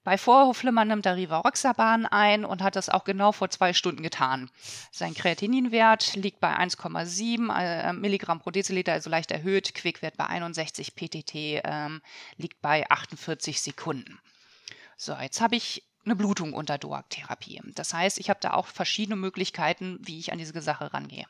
bei 0.03 0.17
Vorhofflimmern 0.17 0.87
nimmt 0.87 1.05
er 1.05 1.15
Rivaroxaban 1.15 2.05
ein 2.07 2.43
und 2.43 2.63
hat 2.63 2.75
das 2.75 2.89
auch 2.89 3.03
genau 3.03 3.31
vor 3.31 3.49
zwei 3.49 3.73
Stunden 3.73 4.01
getan. 4.01 4.49
Sein 4.91 5.13
Kreatininwert 5.13 6.15
liegt 6.15 6.39
bei 6.39 6.57
1,7 6.57 7.51
äh, 7.53 7.93
Milligramm 7.93 8.39
pro 8.39 8.49
Deziliter, 8.49 8.93
also 8.93 9.09
leicht 9.09 9.31
erhöht. 9.31 9.75
Quickwert 9.75 10.17
bei 10.17 10.25
61, 10.25 10.95
PTT 10.95 11.61
ähm, 11.63 12.01
liegt 12.37 12.61
bei 12.61 12.89
48 12.89 13.61
Sekunden. 13.61 14.19
So, 14.97 15.13
jetzt 15.13 15.41
habe 15.41 15.55
ich 15.55 15.83
eine 16.05 16.15
Blutung 16.15 16.53
unter 16.53 16.77
DOAC-Therapie. 16.77 17.61
Das 17.75 17.93
heißt, 17.93 18.19
ich 18.19 18.29
habe 18.29 18.39
da 18.41 18.53
auch 18.53 18.67
verschiedene 18.67 19.15
Möglichkeiten, 19.15 19.99
wie 20.01 20.19
ich 20.19 20.31
an 20.31 20.37
diese 20.37 20.59
Sache 20.61 20.93
rangehe. 20.93 21.25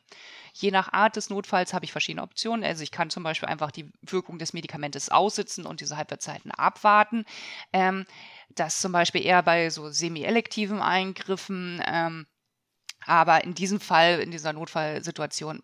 Je 0.54 0.70
nach 0.70 0.92
Art 0.92 1.16
des 1.16 1.30
Notfalls 1.30 1.74
habe 1.74 1.84
ich 1.84 1.92
verschiedene 1.92 2.22
Optionen. 2.22 2.64
Also 2.64 2.82
ich 2.82 2.90
kann 2.90 3.10
zum 3.10 3.22
Beispiel 3.22 3.48
einfach 3.48 3.70
die 3.70 3.90
Wirkung 4.02 4.38
des 4.38 4.52
Medikamentes 4.52 5.10
aussitzen 5.10 5.66
und 5.66 5.80
diese 5.80 5.96
Halbwertzeiten 5.96 6.50
abwarten. 6.50 7.24
Ähm, 7.72 8.06
das 8.50 8.80
zum 8.80 8.92
Beispiel 8.92 9.24
eher 9.24 9.42
bei 9.42 9.70
so 9.70 9.90
semi-elektiven 9.90 10.80
Eingriffen. 10.80 11.82
Ähm, 11.86 12.26
aber 13.04 13.44
in 13.44 13.54
diesem 13.54 13.80
Fall, 13.80 14.20
in 14.20 14.30
dieser 14.30 14.52
Notfallsituation, 14.52 15.62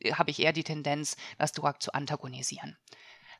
äh, 0.00 0.12
habe 0.12 0.30
ich 0.30 0.40
eher 0.40 0.52
die 0.52 0.64
Tendenz, 0.64 1.16
das 1.38 1.52
DOAC 1.52 1.82
zu 1.82 1.92
antagonisieren. 1.92 2.76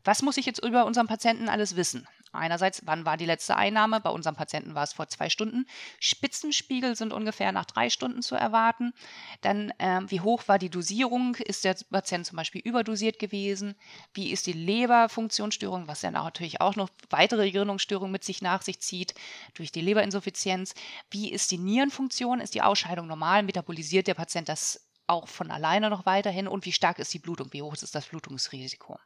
Was 0.05 0.23
muss 0.23 0.37
ich 0.37 0.47
jetzt 0.47 0.65
über 0.65 0.87
unseren 0.87 1.07
Patienten 1.07 1.49
alles 1.49 1.77
wissen? 1.77 2.07
Einerseits, 2.37 2.83
wann 2.85 3.05
war 3.05 3.17
die 3.17 3.27
letzte 3.27 3.57
Einnahme? 3.57 4.01
Bei 4.01 4.11
unserem 4.11 4.37
Patienten 4.37 4.75
war 4.75 4.85
es 4.85 4.93
vor 4.93 5.09
zwei 5.09 5.31
Stunden. 5.31 5.67
Spitzenspiegel 6.01 6.97
sind 6.97 7.13
ungefähr 7.13 7.53
nach 7.53 7.65
drei 7.65 7.91
Stunden 7.91 8.23
zu 8.23 8.35
erwarten. 8.35 8.93
Dann, 9.41 9.73
ähm, 9.79 10.11
wie 10.11 10.21
hoch 10.21 10.47
war 10.47 10.59
die 10.59 10.71
Dosierung? 10.71 11.35
Ist 11.37 11.65
der 11.65 11.77
Patient 11.91 12.27
zum 12.27 12.37
Beispiel 12.37 12.61
überdosiert 12.61 13.19
gewesen? 13.19 13.75
Wie 14.15 14.31
ist 14.31 14.47
die 14.47 14.53
Leberfunktionsstörung, 14.53 15.89
was 15.89 16.03
ja 16.03 16.11
natürlich 16.11 16.61
auch 16.61 16.77
noch 16.77 16.89
weitere 17.11 17.51
Gerinnungsstörungen 17.51 18.13
mit 18.13 18.25
sich 18.25 18.43
nach 18.43 18.63
sich 18.63 18.81
zieht 18.81 19.15
durch 19.55 19.73
die 19.73 19.81
Leberinsuffizienz? 19.81 20.75
Wie 21.11 21.33
ist 21.33 21.51
die 21.51 21.59
Nierenfunktion? 21.59 22.41
Ist 22.41 22.55
die 22.55 22.63
Ausscheidung 22.63 23.07
normal? 23.07 23.43
Metabolisiert 23.43 24.07
der 24.07 24.15
Patient 24.15 24.49
das 24.49 24.87
auch 25.07 25.29
von 25.29 25.51
alleine 25.51 25.91
noch 25.91 26.07
weiterhin? 26.07 26.49
Und 26.49 26.65
wie 26.65 26.73
stark 26.73 26.99
ist 26.99 27.15
die 27.15 27.19
Blutung? 27.19 27.53
Wie 27.53 27.63
hoch 27.63 27.75
ist 27.75 27.95
das 27.95 28.07
Blutungsrisiko? 28.07 28.99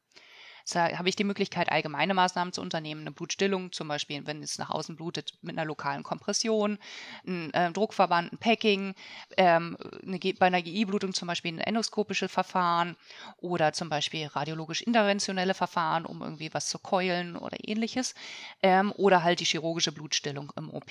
Habe 0.74 1.08
ich 1.08 1.16
die 1.16 1.24
Möglichkeit, 1.24 1.70
allgemeine 1.70 2.14
Maßnahmen 2.14 2.52
zu 2.52 2.60
unternehmen, 2.60 3.02
eine 3.02 3.12
Blutstillung, 3.12 3.72
zum 3.72 3.88
Beispiel, 3.88 4.26
wenn 4.26 4.42
es 4.42 4.58
nach 4.58 4.70
außen 4.70 4.96
blutet, 4.96 5.32
mit 5.42 5.56
einer 5.56 5.66
lokalen 5.66 6.02
Kompression, 6.02 6.78
ein 7.26 7.52
äh, 7.54 7.72
Druckverband, 7.72 8.32
ein 8.32 8.38
Packing, 8.38 8.94
ähm, 9.36 9.76
eine, 10.02 10.18
bei 10.18 10.46
einer 10.46 10.62
GI-Blutung 10.62 11.14
zum 11.14 11.28
Beispiel 11.28 11.54
ein 11.54 11.60
endoskopisches 11.60 12.30
Verfahren 12.30 12.96
oder 13.38 13.72
zum 13.72 13.88
Beispiel 13.88 14.26
radiologisch 14.26 14.82
interventionelle 14.82 15.54
Verfahren, 15.54 16.06
um 16.06 16.22
irgendwie 16.22 16.52
was 16.52 16.68
zu 16.68 16.78
keulen 16.78 17.36
oder 17.36 17.56
ähnliches, 17.62 18.14
ähm, 18.62 18.92
oder 18.96 19.22
halt 19.22 19.40
die 19.40 19.44
chirurgische 19.44 19.92
Blutstillung 19.92 20.52
im 20.56 20.70
OP 20.70 20.90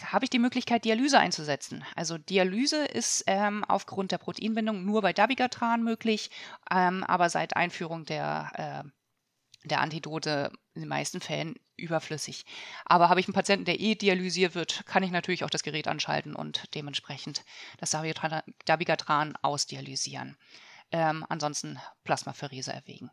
habe 0.00 0.24
ich 0.24 0.30
die 0.30 0.38
Möglichkeit, 0.38 0.84
Dialyse 0.84 1.18
einzusetzen. 1.18 1.84
Also 1.94 2.18
Dialyse 2.18 2.84
ist 2.84 3.24
ähm, 3.26 3.64
aufgrund 3.64 4.12
der 4.12 4.18
Proteinbindung 4.18 4.84
nur 4.84 5.02
bei 5.02 5.12
Dabigatran 5.12 5.82
möglich, 5.82 6.30
ähm, 6.70 7.04
aber 7.04 7.28
seit 7.28 7.56
Einführung 7.56 8.04
der, 8.04 8.84
äh, 8.84 9.68
der 9.68 9.80
Antidote 9.80 10.52
in 10.74 10.82
den 10.82 10.88
meisten 10.88 11.20
Fällen 11.20 11.56
überflüssig. 11.76 12.44
Aber 12.84 13.08
habe 13.08 13.20
ich 13.20 13.26
einen 13.26 13.34
Patienten, 13.34 13.64
der 13.64 13.80
eh 13.80 13.94
dialysiert 13.94 14.54
wird, 14.54 14.84
kann 14.86 15.02
ich 15.02 15.10
natürlich 15.10 15.44
auch 15.44 15.50
das 15.50 15.62
Gerät 15.62 15.88
anschalten 15.88 16.34
und 16.34 16.74
dementsprechend 16.74 17.44
das 17.78 17.90
Dabigatran 18.64 19.36
ausdialysieren. 19.42 20.36
Ähm, 20.90 21.24
ansonsten 21.28 21.78
Plasmapherese 22.04 22.72
erwägen. 22.72 23.10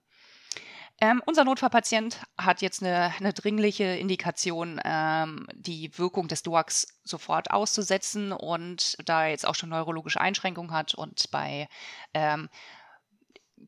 Ähm, 1.01 1.21
unser 1.25 1.45
Notfallpatient 1.45 2.19
hat 2.37 2.61
jetzt 2.61 2.83
eine, 2.83 3.13
eine 3.17 3.31
dringliche 3.31 3.85
Indikation, 3.85 4.81
ähm, 4.83 5.47
die 5.53 5.97
Wirkung 5.97 6.27
des 6.27 6.43
DOACs 6.43 6.99
sofort 7.05 7.51
auszusetzen 7.51 8.33
und 8.33 8.97
da 9.07 9.23
er 9.23 9.29
jetzt 9.29 9.47
auch 9.47 9.55
schon 9.55 9.69
neurologische 9.69 10.19
Einschränkungen 10.19 10.71
hat 10.71 10.93
und 10.93 11.31
bei 11.31 11.69
ähm, 12.13 12.49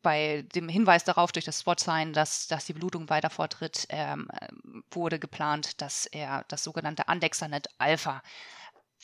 bei 0.01 0.45
dem 0.55 0.69
Hinweis 0.69 1.03
darauf 1.03 1.31
durch 1.31 1.45
das 1.45 1.59
Spot-Sign, 1.59 2.13
dass, 2.13 2.47
dass 2.47 2.65
die 2.65 2.73
Blutung 2.73 3.09
weiter 3.09 3.29
forttritt, 3.29 3.87
ähm, 3.89 4.29
wurde 4.89 5.19
geplant, 5.19 5.81
dass 5.81 6.05
er 6.05 6.45
das 6.47 6.63
sogenannte 6.63 7.07
Andexanet 7.07 7.67
Alpha 7.77 8.23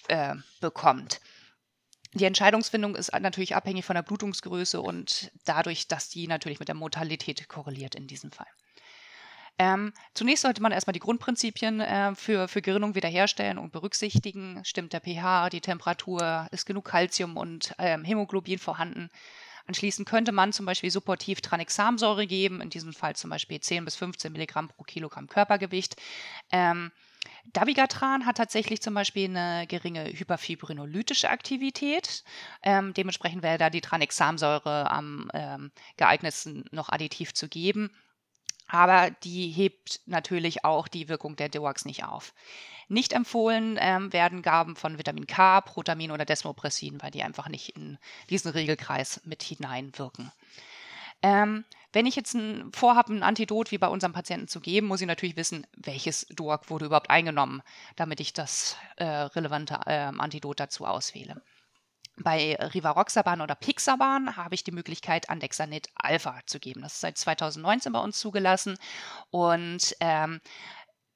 äh, 0.08 0.36
bekommt. 0.62 1.20
Die 2.14 2.26
Entscheidungsfindung 2.26 2.96
ist 2.96 3.12
natürlich 3.14 3.56
abhängig 3.56 3.86
von 3.86 3.96
der 3.96 4.04
Blutungsgröße 4.04 4.82
und 4.82 5.32
dadurch, 5.46 5.88
dass 5.88 6.10
die 6.10 6.28
natürlich 6.28 6.60
mit 6.60 6.68
der 6.68 6.76
Mortalität 6.76 7.48
korreliert 7.48 7.96
in 7.96 8.08
diesem 8.08 8.32
Fall. 8.32 8.48
Ähm, 9.60 9.92
zunächst 10.14 10.44
sollte 10.44 10.62
man 10.62 10.72
erstmal 10.72 10.94
die 10.94 11.00
Grundprinzipien 11.00 11.82
äh, 11.82 12.16
für, 12.16 12.48
für 12.48 12.62
Gerinnung 12.62 12.94
wiederherstellen 12.94 13.58
und 13.58 13.72
berücksichtigen. 13.72 14.62
Stimmt 14.64 14.94
der 14.94 15.02
pH, 15.02 15.50
die 15.50 15.62
Temperatur, 15.62 16.48
ist 16.52 16.66
genug 16.66 16.86
Kalzium 16.86 17.38
und 17.38 17.74
ähm, 17.80 18.04
Hämoglobin 18.04 18.60
vorhanden? 18.60 19.10
Anschließend 19.66 20.08
könnte 20.08 20.32
man 20.32 20.54
zum 20.54 20.66
Beispiel 20.66 20.92
supportiv 20.92 21.42
Tranexamsäure 21.42 22.28
geben, 22.28 22.62
in 22.62 22.70
diesem 22.70 22.94
Fall 22.94 23.16
zum 23.16 23.32
Beispiel 23.32 23.60
10 23.60 23.84
bis 23.84 23.96
15 23.96 24.32
Milligramm 24.32 24.70
pro 24.70 24.84
Kilogramm 24.84 25.28
Körpergewicht. 25.28 25.96
Ähm, 26.52 26.92
Dabigatran 27.54 28.26
hat 28.26 28.38
tatsächlich 28.38 28.82
zum 28.82 28.94
Beispiel 28.94 29.26
eine 29.26 29.68
geringe 29.68 30.06
hyperfibrinolytische 30.06 31.30
Aktivität. 31.30 32.24
Ähm, 32.64 32.94
dementsprechend 32.94 33.44
wäre 33.44 33.58
da 33.58 33.70
die 33.70 33.82
Tranexamsäure 33.82 34.90
am 34.92 35.30
ähm, 35.34 35.72
geeignetsten 35.98 36.66
noch 36.72 36.90
additiv 36.90 37.34
zu 37.34 37.48
geben. 37.48 37.92
Aber 38.68 39.12
die 39.24 39.50
hebt 39.50 40.02
natürlich 40.06 40.66
auch 40.66 40.88
die 40.88 41.08
Wirkung 41.08 41.38
der 41.38 41.50
DOAX 41.50 41.86
nicht 41.86 42.04
auf. 42.04 42.34
Nicht 42.90 43.14
empfohlen 43.14 43.78
ähm, 43.80 44.12
werden 44.14 44.42
Gaben 44.42 44.76
von 44.76 44.98
Vitamin 44.98 45.28
K, 45.28 45.62
Protamin 45.62 46.12
oder 46.12 46.26
Desmopressin, 46.26 47.02
weil 47.02 47.12
die 47.12 47.24
einfach 47.24 47.48
nicht 47.50 47.70
in 47.70 47.98
diesen 48.30 48.52
Regelkreis 48.52 49.22
mit 49.26 49.44
hineinwirken. 49.44 50.32
Ähm, 51.22 51.66
wenn 51.94 52.06
ich 52.06 52.16
jetzt 52.16 52.34
ein, 52.36 52.72
vorhabe, 52.74 53.14
ein 53.14 53.24
Antidot 53.24 53.72
wie 53.72 53.78
bei 53.78 53.88
unserem 53.88 54.14
Patienten 54.14 54.48
zu 54.48 54.60
geben, 54.60 54.88
muss 54.88 55.02
ich 55.02 55.08
natürlich 55.08 55.38
wissen, 55.38 55.66
welches 55.76 56.28
DOAC 56.30 56.70
wurde 56.70 56.86
überhaupt 56.86 57.10
eingenommen, 57.10 57.62
damit 57.96 58.20
ich 58.20 58.34
das 58.34 58.78
äh, 58.98 59.06
relevante 59.06 59.80
äh, 59.86 60.12
Antidot 60.18 60.60
dazu 60.60 60.86
auswähle. 60.86 61.42
Bei 62.20 62.56
Rivaroxaban 62.56 63.42
oder 63.42 63.54
Pixaban 63.54 64.38
habe 64.38 64.56
ich 64.56 64.64
die 64.64 64.72
Möglichkeit, 64.72 65.30
Andexanet 65.30 65.90
Alpha 65.94 66.40
zu 66.48 66.60
geben. 66.60 66.82
Das 66.82 66.96
ist 66.96 67.02
seit 67.02 67.18
2019 67.18 67.94
bei 67.94 68.00
uns 68.00 68.18
zugelassen 68.18 68.78
und 69.30 69.96
ähm, 70.00 70.42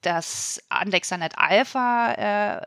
das 0.01 0.62
Andexanet 0.70 1.38
Alpha 1.38 2.13
äh, 2.13 2.62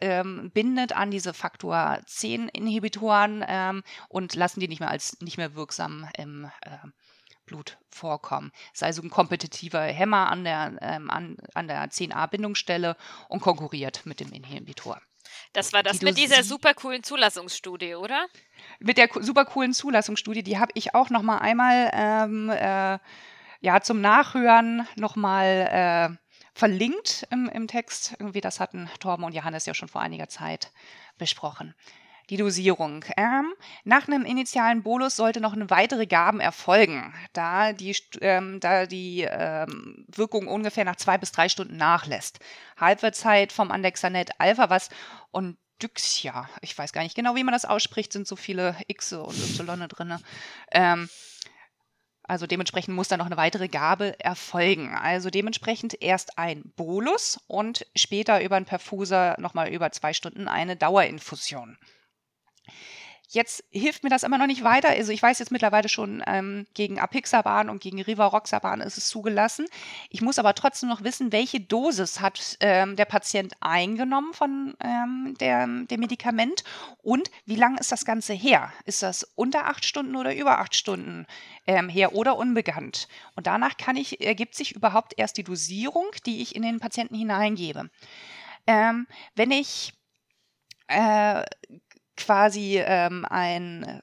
ähm, 0.00 0.50
bindet 0.52 0.94
an 0.94 1.10
diese 1.10 1.34
Faktor 1.34 2.00
10 2.06 2.48
Inhibitoren 2.48 3.44
ähm, 3.46 3.82
und 4.08 4.34
lassen 4.34 4.60
die 4.60 4.68
nicht 4.68 4.80
mehr 4.80 4.90
als 4.90 5.20
nicht 5.20 5.38
mehr 5.38 5.54
wirksam 5.54 6.08
im 6.16 6.50
äh, 6.62 6.88
Blut 7.46 7.78
vorkommen. 7.90 8.52
Es 8.72 8.80
ist 8.80 8.84
also 8.84 9.02
ein 9.02 9.10
kompetitiver 9.10 9.82
Hämmer 9.82 10.30
an 10.30 10.44
der, 10.44 10.76
ähm, 10.80 11.10
an, 11.10 11.36
an 11.54 11.68
der 11.68 11.84
10a-Bindungsstelle 11.90 12.96
und 13.28 13.40
konkurriert 13.40 14.06
mit 14.06 14.20
dem 14.20 14.32
Inhibitor. 14.32 15.00
Das 15.52 15.72
war 15.72 15.82
das 15.82 15.98
die 15.98 16.04
mit 16.06 16.18
dieser 16.18 16.42
super 16.42 16.74
coolen 16.74 17.02
Zulassungsstudie, 17.02 17.94
oder? 17.94 18.26
Mit 18.78 18.98
der 18.98 19.08
super 19.20 19.44
coolen 19.44 19.72
Zulassungsstudie, 19.72 20.42
die 20.42 20.58
habe 20.58 20.72
ich 20.74 20.94
auch 20.94 21.10
noch 21.10 21.22
mal 21.22 21.38
einmal 21.38 21.90
ähm, 21.92 22.50
äh, 22.50 22.98
ja, 23.60 23.80
zum 23.80 24.00
Nachhören 24.00 24.86
noch 24.96 25.16
mal 25.16 26.16
äh, 26.16 26.23
verlinkt 26.54 27.26
im, 27.30 27.48
im 27.48 27.66
Text. 27.66 28.14
Irgendwie, 28.18 28.40
das 28.40 28.60
hatten 28.60 28.88
Torben 29.00 29.24
und 29.24 29.34
Johannes 29.34 29.66
ja 29.66 29.74
schon 29.74 29.88
vor 29.88 30.00
einiger 30.00 30.28
Zeit 30.28 30.70
besprochen. 31.18 31.74
Die 32.30 32.38
Dosierung. 32.38 33.04
Ähm, 33.18 33.52
nach 33.84 34.08
einem 34.08 34.24
initialen 34.24 34.82
Bolus 34.82 35.16
sollte 35.16 35.42
noch 35.42 35.52
eine 35.52 35.68
weitere 35.68 36.06
Gaben 36.06 36.40
erfolgen, 36.40 37.12
da 37.34 37.74
die, 37.74 37.94
ähm, 38.22 38.60
da 38.60 38.86
die 38.86 39.26
ähm, 39.28 40.06
Wirkung 40.08 40.48
ungefähr 40.48 40.86
nach 40.86 40.96
zwei 40.96 41.18
bis 41.18 41.32
drei 41.32 41.50
Stunden 41.50 41.76
nachlässt. 41.76 42.38
Halbwertszeit 42.78 43.52
vom 43.52 43.70
Andexanet 43.70 44.30
Alpha, 44.38 44.70
was 44.70 44.88
und 45.32 45.58
Dyxia, 45.82 46.48
ich 46.62 46.78
weiß 46.78 46.92
gar 46.92 47.02
nicht 47.02 47.16
genau, 47.16 47.34
wie 47.34 47.44
man 47.44 47.52
das 47.52 47.66
ausspricht, 47.66 48.12
sind 48.12 48.26
so 48.26 48.36
viele 48.36 48.76
X 48.86 49.12
und 49.12 49.36
Y 49.36 49.88
drin. 49.88 50.18
Ähm, 50.70 51.10
also 52.26 52.46
dementsprechend 52.46 52.94
muss 52.94 53.08
da 53.08 53.16
noch 53.16 53.26
eine 53.26 53.36
weitere 53.36 53.68
Gabe 53.68 54.18
erfolgen. 54.18 54.94
Also 54.94 55.30
dementsprechend 55.30 56.00
erst 56.00 56.38
ein 56.38 56.72
Bolus 56.74 57.38
und 57.46 57.86
später 57.94 58.42
über 58.42 58.56
einen 58.56 58.66
Perfuser 58.66 59.36
nochmal 59.38 59.68
über 59.68 59.92
zwei 59.92 60.12
Stunden 60.14 60.48
eine 60.48 60.76
Dauerinfusion. 60.76 61.76
Jetzt 63.34 63.64
hilft 63.70 64.04
mir 64.04 64.10
das 64.10 64.22
immer 64.22 64.38
noch 64.38 64.46
nicht 64.46 64.62
weiter. 64.62 64.90
Also 64.90 65.10
ich 65.10 65.20
weiß 65.20 65.40
jetzt 65.40 65.50
mittlerweile 65.50 65.88
schon, 65.88 66.22
ähm, 66.24 66.66
gegen 66.72 67.00
Apixaban 67.00 67.68
und 67.68 67.80
gegen 67.80 68.00
Rivaroxaban 68.00 68.80
ist 68.80 68.96
es 68.96 69.08
zugelassen. 69.08 69.66
Ich 70.08 70.22
muss 70.22 70.38
aber 70.38 70.54
trotzdem 70.54 70.88
noch 70.88 71.02
wissen, 71.02 71.32
welche 71.32 71.58
Dosis 71.58 72.20
hat 72.20 72.56
ähm, 72.60 72.94
der 72.94 73.06
Patient 73.06 73.52
eingenommen 73.58 74.34
von 74.34 74.76
ähm, 74.78 75.34
der, 75.40 75.66
dem 75.66 75.98
Medikament 75.98 76.62
und 77.02 77.28
wie 77.44 77.56
lange 77.56 77.80
ist 77.80 77.90
das 77.90 78.04
Ganze 78.04 78.34
her? 78.34 78.72
Ist 78.84 79.02
das 79.02 79.24
unter 79.34 79.66
acht 79.66 79.84
Stunden 79.84 80.14
oder 80.14 80.32
über 80.36 80.60
acht 80.60 80.76
Stunden 80.76 81.26
ähm, 81.66 81.88
her 81.88 82.14
oder 82.14 82.36
unbekannt? 82.36 83.08
Und 83.34 83.48
danach 83.48 83.76
kann 83.76 83.96
ich, 83.96 84.24
ergibt 84.24 84.54
sich 84.54 84.76
überhaupt 84.76 85.12
erst 85.16 85.38
die 85.38 85.44
Dosierung, 85.44 86.06
die 86.24 86.40
ich 86.40 86.54
in 86.54 86.62
den 86.62 86.78
Patienten 86.78 87.16
hineingebe. 87.16 87.90
Ähm, 88.68 89.08
wenn 89.34 89.50
ich 89.50 89.92
äh, 90.86 91.44
quasi 92.16 92.78
ähm, 92.78 93.24
ein 93.28 94.00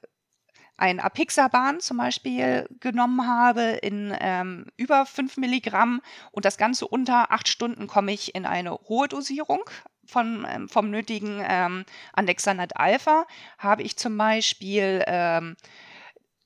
ein 0.82 0.98
Apixaban 0.98 1.78
zum 1.78 1.98
Beispiel 1.98 2.66
genommen 2.80 3.28
habe 3.28 3.62
in 3.82 4.12
ähm, 4.18 4.66
über 4.76 5.06
5 5.06 5.36
Milligramm 5.36 6.00
und 6.32 6.44
das 6.44 6.56
Ganze 6.56 6.88
unter 6.88 7.30
acht 7.30 7.46
Stunden 7.46 7.86
komme 7.86 8.12
ich 8.12 8.34
in 8.34 8.46
eine 8.46 8.72
hohe 8.72 9.06
Dosierung 9.06 9.62
von, 10.04 10.44
ähm, 10.50 10.68
vom 10.68 10.90
nötigen 10.90 11.40
ähm, 11.46 11.84
Andexanat 12.12 12.76
Alpha, 12.76 13.26
habe 13.58 13.82
ich 13.82 13.96
zum 13.96 14.18
Beispiel 14.18 15.04
ähm, 15.06 15.56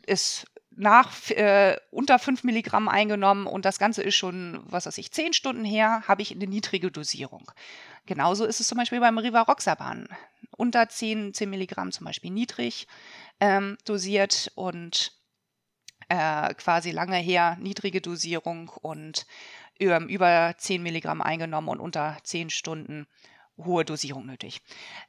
ist 0.06 0.46
nach 0.76 1.30
äh, 1.30 1.76
unter 1.90 2.18
5 2.18 2.44
Milligramm 2.44 2.88
eingenommen 2.88 3.46
und 3.46 3.64
das 3.64 3.78
Ganze 3.78 4.02
ist 4.02 4.14
schon, 4.14 4.60
was 4.66 4.84
weiß 4.84 4.98
ich, 4.98 5.10
10 5.10 5.32
Stunden 5.32 5.64
her, 5.64 6.02
habe 6.06 6.20
ich 6.20 6.32
eine 6.32 6.46
niedrige 6.46 6.90
Dosierung. 6.90 7.50
Genauso 8.06 8.44
ist 8.44 8.60
es 8.60 8.68
zum 8.68 8.78
Beispiel 8.78 9.00
beim 9.00 9.18
Rivaroxaban. 9.18 10.08
Unter 10.56 10.88
10, 10.88 11.34
10 11.34 11.50
Milligramm 11.50 11.92
zum 11.92 12.06
Beispiel 12.06 12.30
niedrig 12.30 12.86
ähm, 13.40 13.76
dosiert 13.84 14.50
und 14.54 15.12
äh, 16.08 16.54
quasi 16.54 16.92
lange 16.92 17.16
her 17.16 17.56
niedrige 17.60 18.00
Dosierung 18.00 18.68
und 18.68 19.26
ähm, 19.80 20.08
über 20.08 20.54
10 20.56 20.82
Milligramm 20.82 21.20
eingenommen 21.20 21.68
und 21.68 21.80
unter 21.80 22.16
10 22.22 22.50
Stunden 22.50 23.06
hohe 23.58 23.84
Dosierung 23.84 24.26
nötig. 24.26 24.60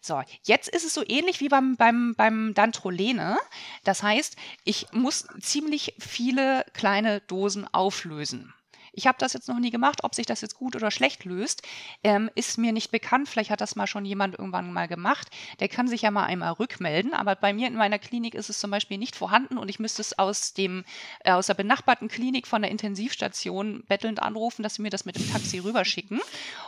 So, 0.01 0.21
jetzt 0.43 0.69
ist 0.69 0.85
es 0.85 0.93
so 0.93 1.03
ähnlich 1.05 1.39
wie 1.41 1.49
beim, 1.49 1.75
beim, 1.75 2.15
beim 2.15 2.53
Dantrolene. 2.53 3.37
Das 3.83 4.03
heißt, 4.03 4.37
ich 4.63 4.87
muss 4.93 5.27
ziemlich 5.41 5.95
viele 5.99 6.65
kleine 6.73 7.21
Dosen 7.21 7.67
auflösen. 7.73 8.53
Ich 8.97 9.05
habe 9.05 9.19
das 9.19 9.33
jetzt 9.33 9.47
noch 9.47 9.59
nie 9.59 9.69
gemacht. 9.69 10.03
Ob 10.03 10.15
sich 10.15 10.25
das 10.25 10.41
jetzt 10.41 10.55
gut 10.55 10.75
oder 10.75 10.89
schlecht 10.89 11.23
löst, 11.23 11.61
ähm, 12.03 12.31
ist 12.33 12.57
mir 12.57 12.71
nicht 12.71 12.89
bekannt. 12.89 13.29
Vielleicht 13.29 13.51
hat 13.51 13.61
das 13.61 13.75
mal 13.75 13.85
schon 13.85 14.05
jemand 14.05 14.39
irgendwann 14.39 14.73
mal 14.73 14.87
gemacht. 14.87 15.29
Der 15.59 15.69
kann 15.69 15.87
sich 15.87 16.01
ja 16.01 16.09
mal 16.09 16.23
einmal 16.23 16.53
rückmelden. 16.53 17.13
Aber 17.13 17.35
bei 17.35 17.53
mir 17.53 17.67
in 17.67 17.75
meiner 17.75 17.99
Klinik 17.99 18.33
ist 18.33 18.49
es 18.49 18.57
zum 18.57 18.71
Beispiel 18.71 18.97
nicht 18.97 19.15
vorhanden 19.15 19.59
und 19.59 19.69
ich 19.69 19.77
müsste 19.77 20.01
es 20.01 20.17
aus, 20.17 20.55
dem, 20.55 20.83
äh, 21.23 21.31
aus 21.31 21.45
der 21.45 21.53
benachbarten 21.53 22.07
Klinik 22.07 22.47
von 22.47 22.63
der 22.63 22.71
Intensivstation 22.71 23.83
bettelnd 23.87 24.23
anrufen, 24.23 24.63
dass 24.63 24.75
sie 24.75 24.81
mir 24.81 24.89
das 24.89 25.05
mit 25.05 25.15
dem 25.15 25.31
Taxi 25.31 25.59
rüberschicken. 25.59 26.19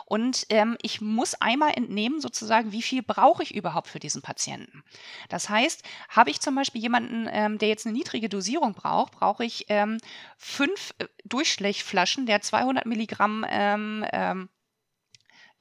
Und 0.06 0.46
ähm, 0.50 0.78
ich 0.82 1.00
muss 1.00 1.34
einmal 1.34 1.72
entnehmen, 1.74 2.20
sozusagen, 2.20 2.70
wie 2.70 2.82
viel 2.82 3.02
brauche 3.02 3.42
ich 3.42 3.56
überhaupt 3.56 3.88
für 3.88 3.98
diesen 3.98 4.22
Patienten. 4.22 4.84
Das 5.30 5.48
heißt, 5.48 5.82
habe 6.08 6.30
ich 6.30 6.40
zum 6.40 6.54
Beispiel 6.54 6.80
jemanden, 6.80 7.28
ähm, 7.32 7.58
der 7.58 7.68
jetzt 7.68 7.86
eine 7.86 7.92
niedrige 7.92 8.28
Dosierung 8.28 8.74
braucht, 8.74 9.14
brauche 9.14 9.44
ich 9.44 9.66
ähm, 9.68 9.98
fünf 10.38 10.94
äh, 10.98 11.06
Durchschlägflaschen 12.20 12.26
der 12.26 12.40
200 12.40 12.86
Milligramm 12.86 13.46
ähm, 13.48 14.04
ähm, 14.12 14.48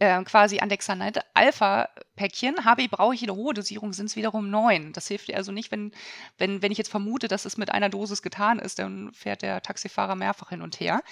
äh, 0.01 0.23
quasi 0.23 0.59
Andexanat 0.59 1.25
Alpha-Päckchen 1.33 2.63
habe, 2.63 2.87
brauche 2.87 3.13
ich 3.13 3.23
eine 3.23 3.35
hohe 3.35 3.53
Dosierung, 3.53 3.91
sind 3.91 4.05
es 4.05 4.15
wiederum 4.15 4.49
neun. 4.49 4.93
Das 4.93 5.09
hilft 5.09 5.27
dir 5.27 5.35
also 5.35 5.51
nicht, 5.51 5.71
wenn, 5.71 5.91
wenn, 6.37 6.61
wenn 6.61 6.71
ich 6.71 6.77
jetzt 6.77 6.89
vermute, 6.89 7.27
dass 7.27 7.43
es 7.43 7.57
mit 7.57 7.69
einer 7.69 7.89
Dosis 7.89 8.21
getan 8.21 8.59
ist, 8.59 8.79
dann 8.79 9.11
fährt 9.11 9.41
der 9.41 9.61
Taxifahrer 9.61 10.15
mehrfach 10.15 10.49
hin 10.49 10.61
und 10.61 10.79
her. 10.79 11.03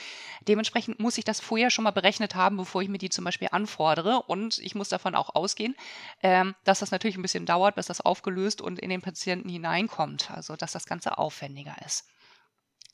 Dementsprechend 0.47 1.01
muss 1.01 1.17
ich 1.17 1.25
das 1.25 1.41
vorher 1.41 1.69
schon 1.69 1.83
mal 1.83 1.91
berechnet 1.91 2.35
haben, 2.35 2.55
bevor 2.55 2.81
ich 2.81 2.87
mir 2.87 2.97
die 2.97 3.09
zum 3.09 3.25
Beispiel 3.25 3.49
anfordere. 3.51 4.21
Und 4.21 4.59
ich 4.59 4.73
muss 4.73 4.87
davon 4.87 5.15
auch 5.15 5.35
ausgehen, 5.35 5.75
ähm, 6.23 6.55
dass 6.63 6.79
das 6.79 6.91
natürlich 6.91 7.17
ein 7.17 7.23
bisschen 7.23 7.45
dauert, 7.45 7.75
bis 7.75 7.87
das 7.87 7.99
aufgelöst 7.99 8.61
und 8.61 8.79
in 8.79 8.89
den 8.89 9.01
Patienten 9.01 9.49
hineinkommt. 9.49 10.31
Also 10.31 10.55
dass 10.55 10.71
das 10.71 10.85
Ganze 10.85 11.17
aufwendiger 11.17 11.75
ist. 11.85 12.05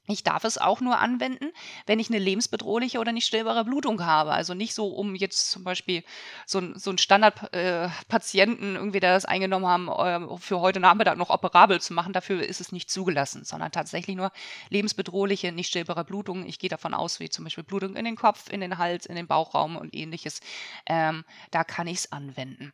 Ich 0.08 0.24
darf 0.24 0.44
es 0.44 0.58
auch 0.58 0.82
nur 0.82 1.00
anwenden, 1.00 1.54
wenn 1.86 1.98
ich 1.98 2.10
eine 2.10 2.20
lebensbedrohliche 2.20 3.00
oder 3.00 3.14
nicht 3.14 3.26
stillbare 3.26 3.64
Blutung 3.64 4.06
habe. 4.06 4.32
Also 4.34 4.54
nicht 4.54 4.74
so, 4.74 4.88
um 4.88 5.16
jetzt 5.16 5.50
zum 5.50 5.64
Beispiel 5.64 6.04
so, 6.46 6.60
ein, 6.60 6.78
so 6.78 6.90
einen 6.92 6.98
Standardpatienten, 6.98 8.76
äh, 8.76 8.78
irgendwie, 8.80 9.00
der 9.00 9.14
das 9.14 9.24
eingenommen 9.24 9.66
haben, 9.66 9.88
äh, 9.88 10.38
für 10.40 10.60
heute 10.60 10.82
Nachmittag 10.82 11.18
noch 11.18 11.30
operabel 11.30 11.80
zu 11.80 11.94
machen. 11.94 12.12
Dafür 12.12 12.44
ist 12.44 12.60
es 12.60 12.74
nicht 12.74 12.92
zugelassen, 12.92 13.46
sondern 13.46 13.72
tatsächlich 13.72 14.18
nur 14.18 14.34
lebensbedrohliche, 14.70 15.54
nicht 15.54 15.70
stillbare 15.70 16.04
Blutungen. 16.04 16.46
Ich 16.48 16.60
gehe 16.60 16.70
davon 16.70 16.94
aus, 16.94 17.22
wie 17.22 17.30
zum 17.30 17.46
Beispiel 17.46 17.64
Blutung 17.64 17.96
in 17.96 18.04
den 18.04 18.18
Kopf, 18.18 18.50
in 18.50 18.60
den 18.60 18.78
Hals, 18.78 19.06
in 19.06 19.16
den 19.16 19.28
Bauchraum 19.28 19.78
und 19.78 19.96
ähnliches. 19.96 20.42
Ähm, 20.86 21.24
da 21.52 21.64
kann 21.64 21.88
ich 21.88 22.00
es 22.00 22.12
anwenden. 22.12 22.74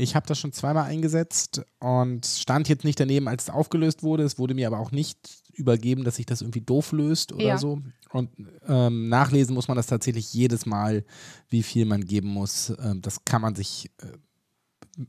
Ich 0.00 0.14
habe 0.14 0.26
das 0.26 0.38
schon 0.38 0.52
zweimal 0.52 0.84
eingesetzt 0.84 1.62
und 1.80 2.24
stand 2.26 2.68
jetzt 2.68 2.84
nicht 2.84 2.98
daneben, 2.98 3.28
als 3.28 3.44
es 3.44 3.50
aufgelöst 3.50 4.02
wurde. 4.02 4.22
Es 4.22 4.38
wurde 4.38 4.54
mir 4.54 4.66
aber 4.66 4.78
auch 4.78 4.90
nicht 4.90 5.18
übergeben, 5.52 6.04
dass 6.04 6.16
sich 6.16 6.26
das 6.26 6.40
irgendwie 6.40 6.60
doof 6.60 6.92
löst 6.92 7.32
oder 7.32 7.44
ja. 7.44 7.58
so. 7.58 7.80
Und 8.10 8.30
ähm, 8.66 9.08
nachlesen 9.08 9.54
muss 9.54 9.68
man 9.68 9.76
das 9.76 9.86
tatsächlich 9.86 10.32
jedes 10.32 10.66
Mal, 10.66 11.04
wie 11.48 11.62
viel 11.62 11.84
man 11.84 12.04
geben 12.04 12.28
muss. 12.28 12.70
Ähm, 12.70 13.02
das 13.02 13.24
kann 13.24 13.42
man 13.42 13.54
sich, 13.54 13.90
äh, 14.00 14.06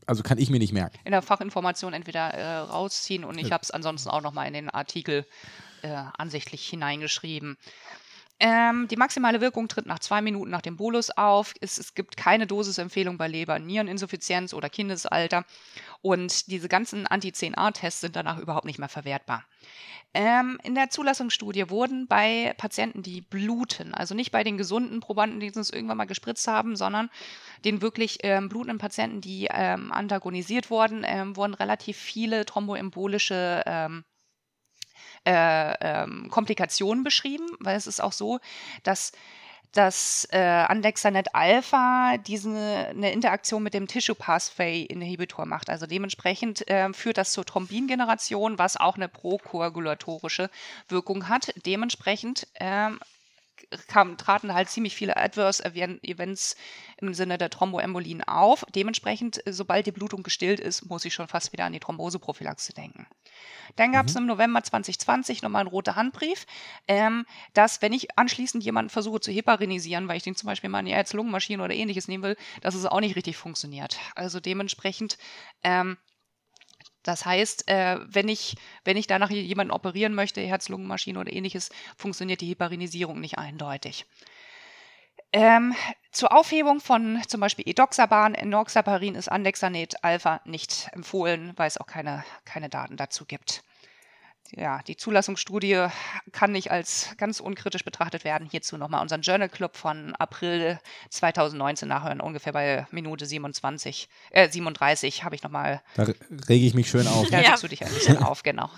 also 0.06 0.22
kann 0.22 0.38
ich 0.38 0.50
mir 0.50 0.58
nicht 0.58 0.72
merken. 0.72 0.98
In 1.04 1.12
der 1.12 1.22
Fachinformation 1.22 1.92
entweder 1.92 2.34
äh, 2.34 2.58
rausziehen 2.58 3.24
und 3.24 3.38
ich 3.38 3.52
habe 3.52 3.62
es 3.62 3.70
ansonsten 3.70 4.10
auch 4.10 4.20
nochmal 4.20 4.48
in 4.48 4.54
den 4.54 4.70
Artikel 4.70 5.24
äh, 5.82 6.02
ansichtlich 6.18 6.66
hineingeschrieben. 6.68 7.56
Ähm, 8.42 8.88
die 8.88 8.96
maximale 8.96 9.42
Wirkung 9.42 9.68
tritt 9.68 9.84
nach 9.84 9.98
zwei 9.98 10.22
Minuten 10.22 10.50
nach 10.50 10.62
dem 10.62 10.76
Bolus 10.76 11.10
auf. 11.10 11.52
Es, 11.60 11.76
es 11.76 11.94
gibt 11.94 12.16
keine 12.16 12.46
Dosisempfehlung 12.46 13.18
bei 13.18 13.28
Leber-Niereninsuffizienz 13.28 14.54
oder 14.54 14.70
Kindesalter. 14.70 15.44
Und 16.00 16.50
diese 16.50 16.68
ganzen 16.68 17.06
Anti-10A-Tests 17.06 18.00
sind 18.00 18.16
danach 18.16 18.38
überhaupt 18.38 18.64
nicht 18.64 18.78
mehr 18.78 18.88
verwertbar. 18.88 19.44
Ähm, 20.14 20.58
in 20.64 20.74
der 20.74 20.88
Zulassungsstudie 20.88 21.68
wurden 21.68 22.08
bei 22.08 22.54
Patienten, 22.56 23.02
die 23.02 23.20
bluten, 23.20 23.94
also 23.94 24.14
nicht 24.14 24.32
bei 24.32 24.42
den 24.42 24.56
gesunden 24.56 25.00
Probanden, 25.00 25.38
die 25.38 25.52
uns 25.52 25.70
irgendwann 25.70 25.98
mal 25.98 26.06
gespritzt 26.06 26.48
haben, 26.48 26.74
sondern 26.74 27.10
den 27.64 27.82
wirklich 27.82 28.18
ähm, 28.22 28.48
blutenden 28.48 28.78
Patienten, 28.78 29.20
die 29.20 29.48
ähm, 29.52 29.92
antagonisiert 29.92 30.70
wurden, 30.70 31.04
ähm, 31.06 31.36
wurden 31.36 31.54
relativ 31.54 31.98
viele 31.98 32.44
thromboembolische 32.46 33.62
ähm, 33.66 34.04
äh, 35.24 35.74
ähm, 35.80 36.28
Komplikationen 36.30 37.04
beschrieben, 37.04 37.46
weil 37.60 37.76
es 37.76 37.86
ist 37.86 38.00
auch 38.00 38.12
so, 38.12 38.38
dass 38.82 39.12
dass 39.72 40.26
äh, 40.32 40.38
Andexanet 40.38 41.34
Alpha 41.34 42.16
diese 42.26 42.50
eine 42.50 43.12
Interaktion 43.12 43.62
mit 43.62 43.72
dem 43.72 43.86
Tissue 43.86 44.16
Pathway 44.16 44.82
Inhibitor 44.82 45.46
macht. 45.46 45.70
Also 45.70 45.86
dementsprechend 45.86 46.68
äh, 46.68 46.92
führt 46.92 47.18
das 47.18 47.32
zur 47.32 47.44
Thrombingeneration, 47.44 48.58
was 48.58 48.76
auch 48.76 48.96
eine 48.96 49.08
prokoagulatorische 49.08 50.50
Wirkung 50.88 51.28
hat. 51.28 51.52
Dementsprechend 51.66 52.48
ähm, 52.58 52.98
kam, 53.88 54.16
traten 54.16 54.54
halt 54.54 54.68
ziemlich 54.68 54.94
viele 54.94 55.16
Adverse 55.16 55.64
Events 55.64 56.56
im 56.98 57.14
Sinne 57.14 57.38
der 57.38 57.50
Thromboembolien 57.50 58.22
auf. 58.24 58.64
Dementsprechend, 58.74 59.46
äh, 59.46 59.52
sobald 59.52 59.86
die 59.86 59.92
Blutung 59.92 60.22
gestillt 60.22 60.60
ist, 60.60 60.88
muss 60.88 61.04
ich 61.04 61.14
schon 61.14 61.28
fast 61.28 61.52
wieder 61.52 61.64
an 61.64 61.72
die 61.72 61.80
Thromboseprophylaxe 61.80 62.72
denken. 62.72 63.06
Dann 63.76 63.92
gab 63.92 64.06
es 64.06 64.14
mhm. 64.14 64.22
im 64.22 64.26
November 64.26 64.62
2020 64.62 65.42
nochmal 65.42 65.60
einen 65.60 65.70
roten 65.70 65.96
Handbrief, 65.96 66.46
ähm, 66.88 67.24
dass 67.54 67.82
wenn 67.82 67.92
ich 67.92 68.18
anschließend 68.18 68.64
jemanden 68.64 68.90
versuche 68.90 69.20
zu 69.20 69.30
heparinisieren, 69.30 70.08
weil 70.08 70.16
ich 70.16 70.22
den 70.22 70.36
zum 70.36 70.46
Beispiel 70.46 70.70
mal 70.70 70.80
in 70.80 70.86
die 70.86 70.94
Herz-Lungen-Maschine 70.94 71.62
oder 71.62 71.74
ähnliches 71.74 72.08
nehmen 72.08 72.24
will, 72.24 72.36
dass 72.60 72.74
es 72.74 72.86
auch 72.86 73.00
nicht 73.00 73.16
richtig 73.16 73.36
funktioniert. 73.36 73.98
Also 74.14 74.40
dementsprechend 74.40 75.18
ähm, 75.62 75.96
das 77.02 77.24
heißt, 77.24 77.68
äh, 77.68 77.98
wenn, 78.06 78.28
ich, 78.28 78.56
wenn 78.84 78.96
ich 78.96 79.06
danach 79.06 79.30
jemanden 79.30 79.72
operieren 79.72 80.14
möchte, 80.14 80.40
Herz-Lungen-Maschine 80.40 81.18
oder 81.18 81.32
ähnliches, 81.32 81.70
funktioniert 81.96 82.40
die 82.40 82.48
Heparinisierung 82.48 83.20
nicht 83.20 83.38
eindeutig. 83.38 84.06
Ähm, 85.32 85.74
zur 86.10 86.36
Aufhebung 86.36 86.80
von 86.80 87.22
zum 87.28 87.40
Beispiel 87.40 87.68
Edoxaban, 87.68 88.34
Enoxaparin 88.34 89.14
ist 89.14 89.30
Andexanet 89.30 90.02
Alpha 90.02 90.40
nicht 90.44 90.88
empfohlen, 90.92 91.52
weil 91.56 91.68
es 91.68 91.78
auch 91.78 91.86
keine, 91.86 92.24
keine 92.44 92.68
Daten 92.68 92.96
dazu 92.96 93.24
gibt 93.24 93.62
ja, 94.56 94.80
die 94.86 94.96
Zulassungsstudie 94.96 95.86
kann 96.32 96.52
nicht 96.52 96.70
als 96.70 97.14
ganz 97.16 97.40
unkritisch 97.40 97.84
betrachtet 97.84 98.24
werden. 98.24 98.48
Hierzu 98.50 98.76
nochmal 98.76 99.02
unseren 99.02 99.22
Journal 99.22 99.48
Club 99.48 99.76
von 99.76 100.14
April 100.16 100.78
2019 101.10 101.88
nachhören, 101.88 102.20
ungefähr 102.20 102.52
bei 102.52 102.86
Minute 102.90 103.26
27, 103.26 104.08
äh, 104.30 104.48
37 104.48 105.24
habe 105.24 105.34
ich 105.34 105.42
nochmal. 105.42 105.82
Da 105.94 106.02
rege 106.48 106.66
ich 106.66 106.74
mich 106.74 106.90
schön 106.90 107.06
auf. 107.06 107.28
Da 107.30 107.38
regst 107.38 107.62
du 107.62 107.68
dich 107.68 107.84
ein 107.84 107.92
bisschen 107.92 108.18
auf, 108.18 108.42
genau. 108.42 108.70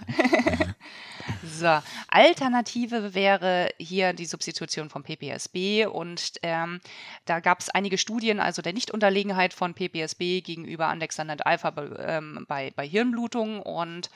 so, 1.42 1.79
Alternative 2.09 3.14
wäre 3.14 3.70
hier 3.79 4.12
die 4.12 4.27
Substitution 4.27 4.90
von 4.90 5.03
PPSB 5.03 5.87
und 5.87 6.33
ähm, 6.42 6.81
da 7.25 7.40
gab 7.40 7.61
es 7.61 7.70
einige 7.70 7.96
Studien, 7.96 8.40
also 8.40 8.61
der 8.61 8.75
Nichtunterlegenheit 8.75 9.55
von 9.55 9.72
PPSB 9.75 10.42
gegenüber 10.42 10.88
Andexanet 10.88 11.46
Alpha 11.46 11.72
ähm, 11.98 12.44
bei, 12.46 12.72
bei 12.77 12.87
Hirnblutungen 12.87 13.61
und 13.61 14.11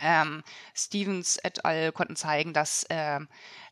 ähm, 0.00 0.42
Stevens 0.74 1.38
et 1.42 1.64
al. 1.64 1.92
konnten 1.92 2.16
zeigen, 2.16 2.52
dass 2.52 2.84
äh, 2.84 3.20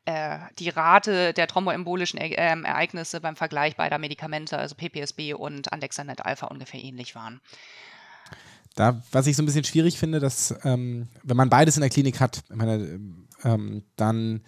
äh, 0.07 0.39
die 0.59 0.69
Rate 0.69 1.33
der 1.33 1.47
thromboembolischen 1.47 2.21
e 2.21 2.35
äh, 2.35 2.63
Ereignisse 2.63 3.21
beim 3.21 3.37
Vergleich 3.37 3.77
beider 3.77 3.99
Medikamente, 3.99 4.59
also 4.59 4.75
PPSB 4.75 5.35
und 5.35 5.73
Andexanet 5.73 6.25
Alpha, 6.25 6.47
ungefähr 6.47 6.83
ähnlich 6.83 7.15
waren. 7.15 7.41
Da, 8.75 9.03
was 9.13 9.27
ich 9.27 9.37
so 9.37 9.43
ein 9.43 9.47
bisschen 9.47 9.65
schwierig 9.65 9.99
finde, 9.99 10.19
dass 10.19 10.55
ähm, 10.65 11.09
wenn 11.23 11.37
man 11.37 11.49
beides 11.49 11.77
in 11.77 11.81
der 11.81 11.91
Klinik 11.91 12.21
hat, 12.21 12.43
meine, 12.49 13.01
ähm, 13.45 13.85
dann 13.97 14.43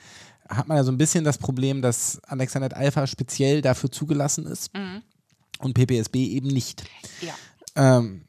hat 0.49 0.69
man 0.69 0.77
ja 0.77 0.85
so 0.85 0.93
ein 0.93 0.99
bisschen 0.99 1.25
das 1.25 1.39
Problem, 1.39 1.81
dass 1.81 2.23
Andexanet 2.25 2.75
Alpha 2.75 3.07
speziell 3.07 3.63
dafür 3.63 3.91
zugelassen 3.91 4.47
ist 4.47 4.75
mhm. 4.75 5.03
und 5.59 5.75
PPSB 5.75 6.17
eben 6.17 6.49
nicht. 6.49 6.85
Ja. 7.21 7.35
Ähm, 7.77 8.27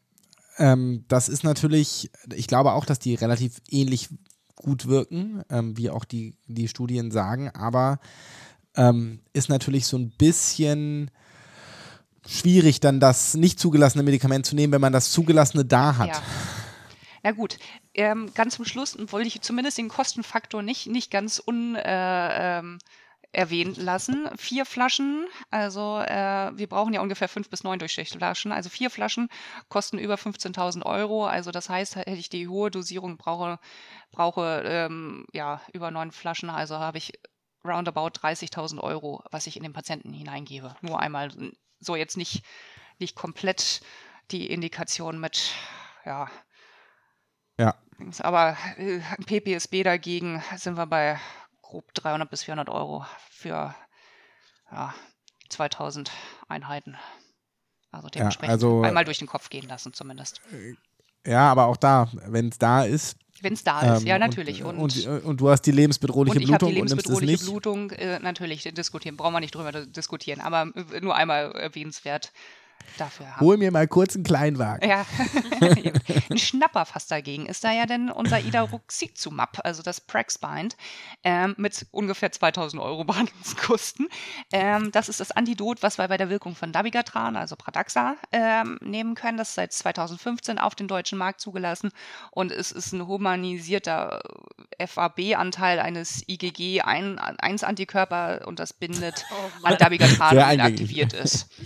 ähm, 0.58 1.06
das 1.08 1.30
ist 1.30 1.44
natürlich, 1.44 2.12
ich 2.34 2.48
glaube 2.48 2.74
auch, 2.74 2.86
dass 2.86 3.00
die 3.00 3.16
relativ 3.16 3.62
ähnlich 3.70 4.10
gut 4.56 4.88
wirken, 4.88 5.44
ähm, 5.50 5.78
wie 5.78 5.90
auch 5.90 6.06
die, 6.06 6.36
die 6.48 6.68
Studien 6.68 7.12
sagen, 7.12 7.50
aber 7.52 8.00
ähm, 8.76 9.20
ist 9.34 9.50
natürlich 9.50 9.86
so 9.88 9.98
ein 9.98 10.10
bisschen 10.10 11.12
schwierig, 12.28 12.80
dann 12.80 13.00
das 13.00 13.36
nicht 13.36 13.60
zugelassene 13.60 14.04
Medikament 14.04 14.46
zu 14.46 14.56
nehmen, 14.56 14.74
wenn 14.74 14.82
man 14.82 14.94
das 14.94 15.12
zugelassene 15.12 15.64
da 15.64 15.98
hat. 15.98 16.10
Ja. 16.10 16.22
Na 17.24 17.32
gut, 17.32 17.58
ähm, 17.94 18.32
ganz 18.34 18.56
zum 18.56 18.66
Schluss 18.66 18.98
wollte 19.12 19.28
ich 19.28 19.42
zumindest 19.42 19.78
den 19.78 19.90
Kostenfaktor 19.90 20.62
nicht, 20.62 20.88
nicht 20.88 21.12
ganz 21.12 21.42
un, 21.46 21.76
äh, 21.76 22.60
ähm, 22.60 22.80
erwähnt 23.38 23.78
lassen. 23.78 24.28
Vier 24.36 24.66
Flaschen, 24.66 25.28
also 25.52 26.00
äh, 26.00 26.52
wir 26.58 26.68
brauchen 26.68 26.94
ja 26.94 27.02
ungefähr 27.02 27.30
fünf 27.30 27.50
bis 27.52 27.64
neun 27.64 27.78
Durchschnittflaschen. 27.78 28.52
Also 28.52 28.70
vier 28.70 28.90
Flaschen 28.90 29.30
kosten 29.70 30.00
über 30.00 30.16
15.000 30.16 30.84
Euro. 30.84 31.28
Also 31.28 31.52
das 31.52 31.70
heißt, 31.70 31.98
hätte 31.98 32.12
ich 32.12 32.30
die 32.30 32.48
hohe 32.48 32.72
Dosierung 32.72 33.18
brauche, 33.18 33.60
brauche 34.12 34.64
ähm, 34.66 35.28
ja 35.34 35.62
über 35.72 35.92
neun 35.92 36.12
Flaschen, 36.12 36.50
also 36.50 36.80
habe 36.80 36.98
ich 36.98 37.14
roundabout 37.64 38.20
30.000 38.20 38.80
Euro, 38.80 39.24
was 39.30 39.46
ich 39.46 39.56
in 39.56 39.64
den 39.64 39.74
Patienten 39.74 40.14
hineingebe. 40.14 40.76
Nur 40.82 41.00
einmal, 41.00 41.30
so 41.80 41.96
jetzt 41.96 42.18
nicht, 42.18 42.44
nicht 42.98 43.16
komplett 43.16 43.82
die 44.32 44.48
Indikation 44.48 45.20
mit, 45.20 45.52
ja. 46.06 46.28
Ja. 47.60 47.76
Aber 48.20 48.58
äh, 48.78 49.00
PPSB 49.26 49.84
dagegen 49.84 50.44
sind 50.56 50.78
wir 50.78 50.88
bei 50.88 51.20
grob 51.68 51.94
300 51.94 52.30
bis 52.30 52.44
400 52.44 52.70
Euro 52.70 53.06
für 53.30 53.76
ja, 54.72 54.94
2000 55.50 56.12
Einheiten. 56.48 56.98
Also 57.92 58.10
dementsprechend 58.10 58.50
ja, 58.50 58.54
also, 58.54 58.82
einmal 58.82 59.06
durch 59.06 59.20
den 59.20 59.28
Kopf 59.28 59.50
gehen 59.50 59.68
lassen 59.68 59.94
zumindest. 59.94 60.42
Äh, 60.52 60.76
ja, 61.30 61.52
aber 61.52 61.66
auch 61.66 61.78
da, 61.78 62.10
wenn 62.14 62.50
es 62.50 62.58
da 62.58 62.84
ist. 62.84 63.18
Wenn 63.42 63.54
es 63.54 63.64
da 63.64 63.96
ist, 63.96 64.02
ähm, 64.02 64.08
ja, 64.08 64.18
natürlich. 64.18 64.64
Und, 64.64 64.78
und, 64.78 65.06
und, 65.06 65.26
und, 65.26 65.42
du 65.42 65.50
hast 65.50 65.62
die 65.64 65.72
lebensbedrohliche 65.72 66.38
und 66.38 66.42
ich 66.42 66.48
Blutung 66.48 66.70
die 66.70 66.76
lebensbedrohliche 66.76 67.24
und 67.24 67.30
nimmst 67.30 67.44
es 67.44 67.48
nicht. 67.48 67.52
Blutung, 67.52 67.92
äh, 67.92 68.20
natürlich, 68.20 68.64
diskutieren, 68.64 69.18
brauchen 69.18 69.34
wir 69.34 69.40
nicht 69.42 69.54
drüber 69.54 69.72
diskutieren, 69.72 70.40
aber 70.42 70.72
äh, 70.94 71.02
nur 71.02 71.16
einmal 71.16 71.52
erwähnenswert 71.52 72.32
dafür 72.98 73.36
haben. 73.36 73.46
Hol 73.46 73.58
mir 73.58 73.72
mal 73.72 73.88
kurz 73.88 74.16
einen 74.16 74.24
Kleinwagen. 74.24 74.88
Ja, 74.88 75.06
ein 76.30 76.38
Schnapper 76.38 76.86
fast 76.86 77.12
dagegen 77.12 77.46
ist 77.46 77.64
da 77.64 77.72
ja 77.72 77.86
denn 77.86 78.12
unser 78.12 78.40
Idaruxizumab, 78.40 79.60
also 79.64 79.84
das 79.84 80.02
Praxbind, 80.02 80.76
ähm, 81.24 81.56
mit 81.58 81.88
ungefähr 81.92 82.32
2000 82.32 82.82
Euro 82.82 83.04
Behandlungskosten. 83.04 84.08
Ähm, 84.52 84.92
das 84.92 85.10
ist 85.10 85.20
das 85.20 85.32
Antidot, 85.32 85.84
was 85.84 85.98
wir 85.98 86.08
bei 86.08 86.18
der 86.18 86.30
Wirkung 86.30 86.56
von 86.56 86.72
Dabigatran, 86.72 87.36
also 87.36 87.56
Pradaxa, 87.56 88.16
ähm, 88.32 88.78
nehmen 88.82 89.16
können. 89.16 89.38
Das 89.38 89.50
ist 89.50 89.56
seit 89.56 89.74
2015 89.74 90.60
auf 90.60 90.76
den 90.76 90.88
deutschen 90.88 91.18
Markt 91.18 91.42
zugelassen 91.42 91.90
und 92.32 92.52
es 92.52 92.72
ist 92.72 92.94
ein 92.94 93.08
humanisierter 93.08 94.22
äh, 94.78 94.86
FAB-Anteil 94.88 95.80
eines 95.80 96.24
IgG-1-Antikörper 96.28 98.46
und 98.46 98.60
das 98.60 98.74
bindet 98.74 99.26
oh 99.32 99.50
an 99.64 99.78
Dabigatran, 99.78 100.38
wenn 100.38 100.62
aktiviert 100.62 101.14
ist. 101.14 101.48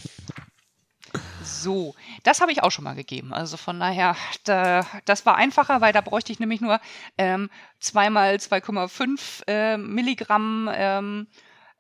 So, 1.43 1.95
das 2.23 2.39
habe 2.41 2.51
ich 2.51 2.61
auch 2.61 2.71
schon 2.71 2.83
mal 2.83 2.95
gegeben. 2.95 3.33
Also 3.33 3.57
von 3.57 3.79
daher, 3.79 4.15
da, 4.43 4.85
das 5.05 5.25
war 5.25 5.35
einfacher, 5.35 5.81
weil 5.81 5.93
da 5.93 6.01
bräuchte 6.01 6.31
ich 6.31 6.39
nämlich 6.39 6.61
nur 6.61 6.79
ähm, 7.17 7.49
zweimal 7.79 8.35
2,5 8.35 9.47
äh, 9.47 9.77
Milligramm 9.77 10.69
ähm, 10.71 11.27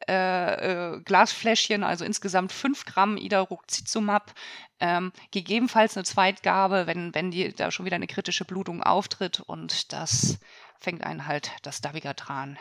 äh, 0.07 0.93
äh, 0.93 1.01
Glasfläschchen, 1.01 1.83
also 1.83 2.05
insgesamt 2.05 2.51
5 2.51 2.85
Gramm 2.85 3.17
Idaruxizumab. 3.17 4.33
Ähm, 4.79 5.11
gegebenenfalls 5.29 5.95
eine 5.95 6.05
Zweitgabe, 6.05 6.87
wenn, 6.87 7.13
wenn 7.13 7.29
die, 7.29 7.53
da 7.53 7.69
schon 7.69 7.85
wieder 7.85 7.97
eine 7.97 8.07
kritische 8.07 8.45
Blutung 8.45 8.81
auftritt 8.81 9.39
und 9.41 9.93
das 9.93 10.39
fängt 10.79 11.03
einen 11.03 11.27
halt 11.27 11.51
das 11.61 11.81
Davigatran 11.81 12.57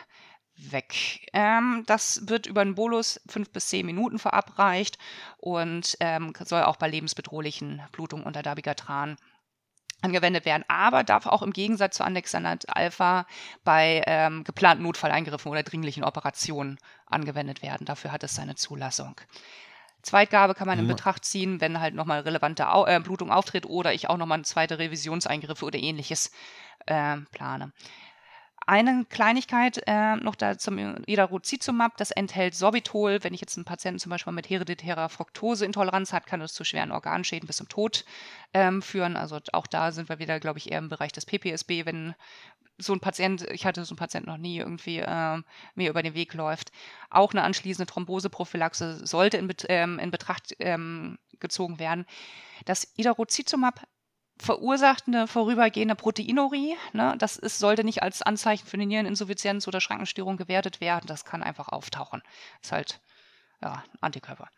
weg. 0.57 1.27
Ähm, 1.33 1.83
das 1.87 2.27
wird 2.27 2.45
über 2.45 2.61
einen 2.61 2.75
Bolus 2.75 3.19
fünf 3.27 3.51
bis 3.51 3.69
zehn 3.69 3.85
Minuten 3.85 4.19
verabreicht 4.19 4.97
und 5.37 5.97
ähm, 5.99 6.33
soll 6.43 6.63
auch 6.63 6.77
bei 6.77 6.87
lebensbedrohlichen 6.87 7.81
Blutungen 7.91 8.25
unter 8.25 8.43
Dabigatran 8.43 9.17
angewendet 10.01 10.45
werden, 10.45 10.65
aber 10.67 11.03
darf 11.03 11.27
auch 11.27 11.41
im 11.41 11.53
Gegensatz 11.53 11.97
zu 11.97 12.03
Andexanat 12.03 12.65
Alpha 12.75 13.25
bei 13.63 14.03
ähm, 14.07 14.43
geplanten 14.43 14.83
Notfalleingriffen 14.83 15.51
oder 15.51 15.63
dringlichen 15.63 16.03
Operationen 16.03 16.79
angewendet 17.05 17.61
werden. 17.61 17.85
Dafür 17.85 18.11
hat 18.11 18.23
es 18.23 18.35
seine 18.35 18.55
Zulassung. 18.55 19.15
Zweitgabe 20.01 20.55
kann 20.55 20.67
man 20.67 20.79
in 20.79 20.87
Betracht 20.87 21.23
ziehen, 21.25 21.61
wenn 21.61 21.79
halt 21.79 21.93
nochmal 21.93 22.21
relevante 22.21 22.69
Au 22.69 22.87
äh, 22.87 22.99
Blutung 22.99 23.31
auftritt 23.31 23.67
oder 23.67 23.93
ich 23.93 24.09
auch 24.09 24.17
nochmal 24.17 24.37
eine 24.37 24.45
zweite 24.45 24.79
Revisionseingriffe 24.79 25.63
oder 25.63 25.77
ähnliches 25.77 26.31
äh, 26.87 27.17
plane. 27.31 27.71
Eine 28.67 29.05
Kleinigkeit 29.09 29.81
äh, 29.87 30.15
noch 30.17 30.35
da 30.35 30.57
zum 30.57 30.77
Idarucizumab, 31.05 31.97
das 31.97 32.11
enthält 32.11 32.53
Sorbitol. 32.53 33.23
Wenn 33.23 33.33
ich 33.33 33.41
jetzt 33.41 33.57
einen 33.57 33.65
Patienten 33.65 33.99
zum 33.99 34.11
Beispiel 34.11 34.33
mit 34.33 34.49
hereditärer 34.49 35.09
Fructoseintoleranz 35.09 36.13
hat, 36.13 36.27
kann 36.27 36.39
das 36.39 36.53
zu 36.53 36.63
schweren 36.63 36.91
Organschäden 36.91 37.47
bis 37.47 37.57
zum 37.57 37.69
Tod 37.69 38.05
ähm, 38.53 38.81
führen. 38.83 39.17
Also 39.17 39.39
auch 39.53 39.65
da 39.65 39.91
sind 39.91 40.09
wir 40.09 40.19
wieder, 40.19 40.39
glaube 40.39 40.59
ich, 40.59 40.71
eher 40.71 40.77
im 40.77 40.89
Bereich 40.89 41.11
des 41.11 41.25
PPSB, 41.25 41.85
wenn 41.85 42.13
so 42.77 42.93
ein 42.93 42.99
Patient, 42.99 43.49
ich 43.51 43.65
hatte 43.65 43.83
so 43.83 43.93
einen 43.93 43.99
Patienten 43.99 44.29
noch 44.29 44.37
nie 44.37 44.59
irgendwie 44.59 44.99
äh, 44.99 45.41
mir 45.73 45.89
über 45.89 46.03
den 46.03 46.13
Weg 46.13 46.33
läuft. 46.35 46.71
Auch 47.09 47.33
eine 47.33 47.43
anschließende 47.43 47.91
Thromboseprophylaxe 47.91 49.05
sollte 49.05 49.37
in, 49.37 49.51
ähm, 49.69 49.97
in 49.97 50.11
Betracht 50.11 50.55
ähm, 50.59 51.17
gezogen 51.39 51.79
werden. 51.79 52.05
Das 52.65 52.87
Idarucizumab 52.95 53.81
verursacht 54.41 55.03
eine 55.07 55.27
vorübergehende 55.27 55.95
Proteinurie. 55.95 56.75
Ne? 56.93 57.15
Das 57.17 57.37
ist, 57.37 57.59
sollte 57.59 57.83
nicht 57.83 58.01
als 58.03 58.21
Anzeichen 58.21 58.65
für 58.65 58.75
eine 58.75 58.85
Niereninsuffizienz 58.85 59.67
oder 59.67 59.79
Schrankenstörung 59.79 60.37
gewertet 60.37 60.81
werden. 60.81 61.05
Das 61.07 61.25
kann 61.25 61.43
einfach 61.43 61.69
auftauchen. 61.69 62.21
Ist 62.61 62.71
halt 62.71 62.99
ja, 63.61 63.83
Antikörper. 64.01 64.49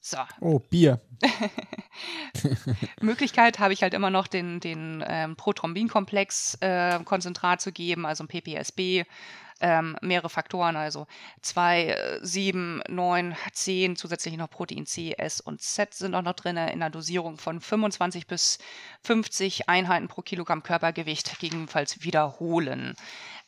So. 0.00 0.18
Oh, 0.40 0.60
Bier. 0.60 1.00
Möglichkeit 3.00 3.58
habe 3.58 3.72
ich 3.72 3.82
halt 3.82 3.94
immer 3.94 4.10
noch 4.10 4.28
den, 4.28 4.60
den 4.60 5.02
ähm, 5.06 5.36
Prothrombinkomplex-Konzentrat 5.36 7.58
äh, 7.58 7.62
zu 7.62 7.72
geben, 7.72 8.04
also 8.06 8.22
ein 8.24 8.28
PPSB, 8.28 9.04
ähm, 9.60 9.96
mehrere 10.00 10.28
Faktoren, 10.28 10.76
also 10.76 11.08
2, 11.42 12.20
7, 12.22 12.80
9, 12.88 13.36
10, 13.52 13.96
zusätzlich 13.96 14.36
noch 14.36 14.50
Protein 14.50 14.86
C, 14.86 15.14
S 15.18 15.40
und 15.40 15.60
Z 15.60 15.94
sind 15.94 16.14
auch 16.14 16.22
noch 16.22 16.34
drin 16.34 16.56
in 16.56 16.58
einer 16.58 16.90
Dosierung 16.90 17.38
von 17.38 17.60
25 17.60 18.28
bis 18.28 18.58
50 19.02 19.68
Einheiten 19.68 20.06
pro 20.08 20.22
Kilogramm 20.22 20.62
Körpergewicht, 20.62 21.40
gegebenenfalls 21.40 22.04
wiederholen. 22.04 22.94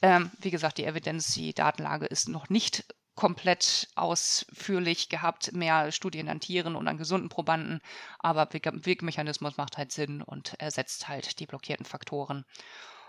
Ähm, 0.02 0.30
wie 0.40 0.50
gesagt, 0.50 0.78
die 0.78 0.86
Evidenz, 0.86 1.32
die 1.34 1.54
Datenlage 1.54 2.06
ist 2.06 2.28
noch 2.28 2.48
nicht 2.48 2.84
komplett 3.20 3.86
ausführlich 3.96 5.10
gehabt, 5.10 5.52
mehr 5.52 5.92
Studien 5.92 6.30
an 6.30 6.40
Tieren 6.40 6.74
und 6.74 6.88
an 6.88 6.96
gesunden 6.96 7.28
Probanden, 7.28 7.82
aber 8.18 8.48
Wirkmechanismus 8.50 9.58
macht 9.58 9.76
halt 9.76 9.92
Sinn 9.92 10.22
und 10.22 10.54
ersetzt 10.58 11.06
halt 11.06 11.38
die 11.38 11.44
blockierten 11.44 11.84
Faktoren. 11.84 12.46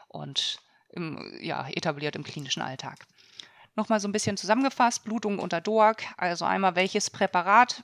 Und 0.10 0.60
im, 0.90 1.40
ja, 1.40 1.66
etabliert 1.70 2.18
im 2.18 2.26
klinischen 2.26 2.62
Alltag. 2.62 3.06
Nochmal 3.78 4.02
so 4.02 4.10
ein 4.10 4.12
bisschen 4.12 4.36
zusammengefasst, 4.36 5.06
Blutung 5.06 5.40
unter 5.40 5.62
DOAC, 5.62 6.04
also 6.18 6.44
einmal 6.44 6.76
welches 6.76 7.10
Präparat, 7.10 7.82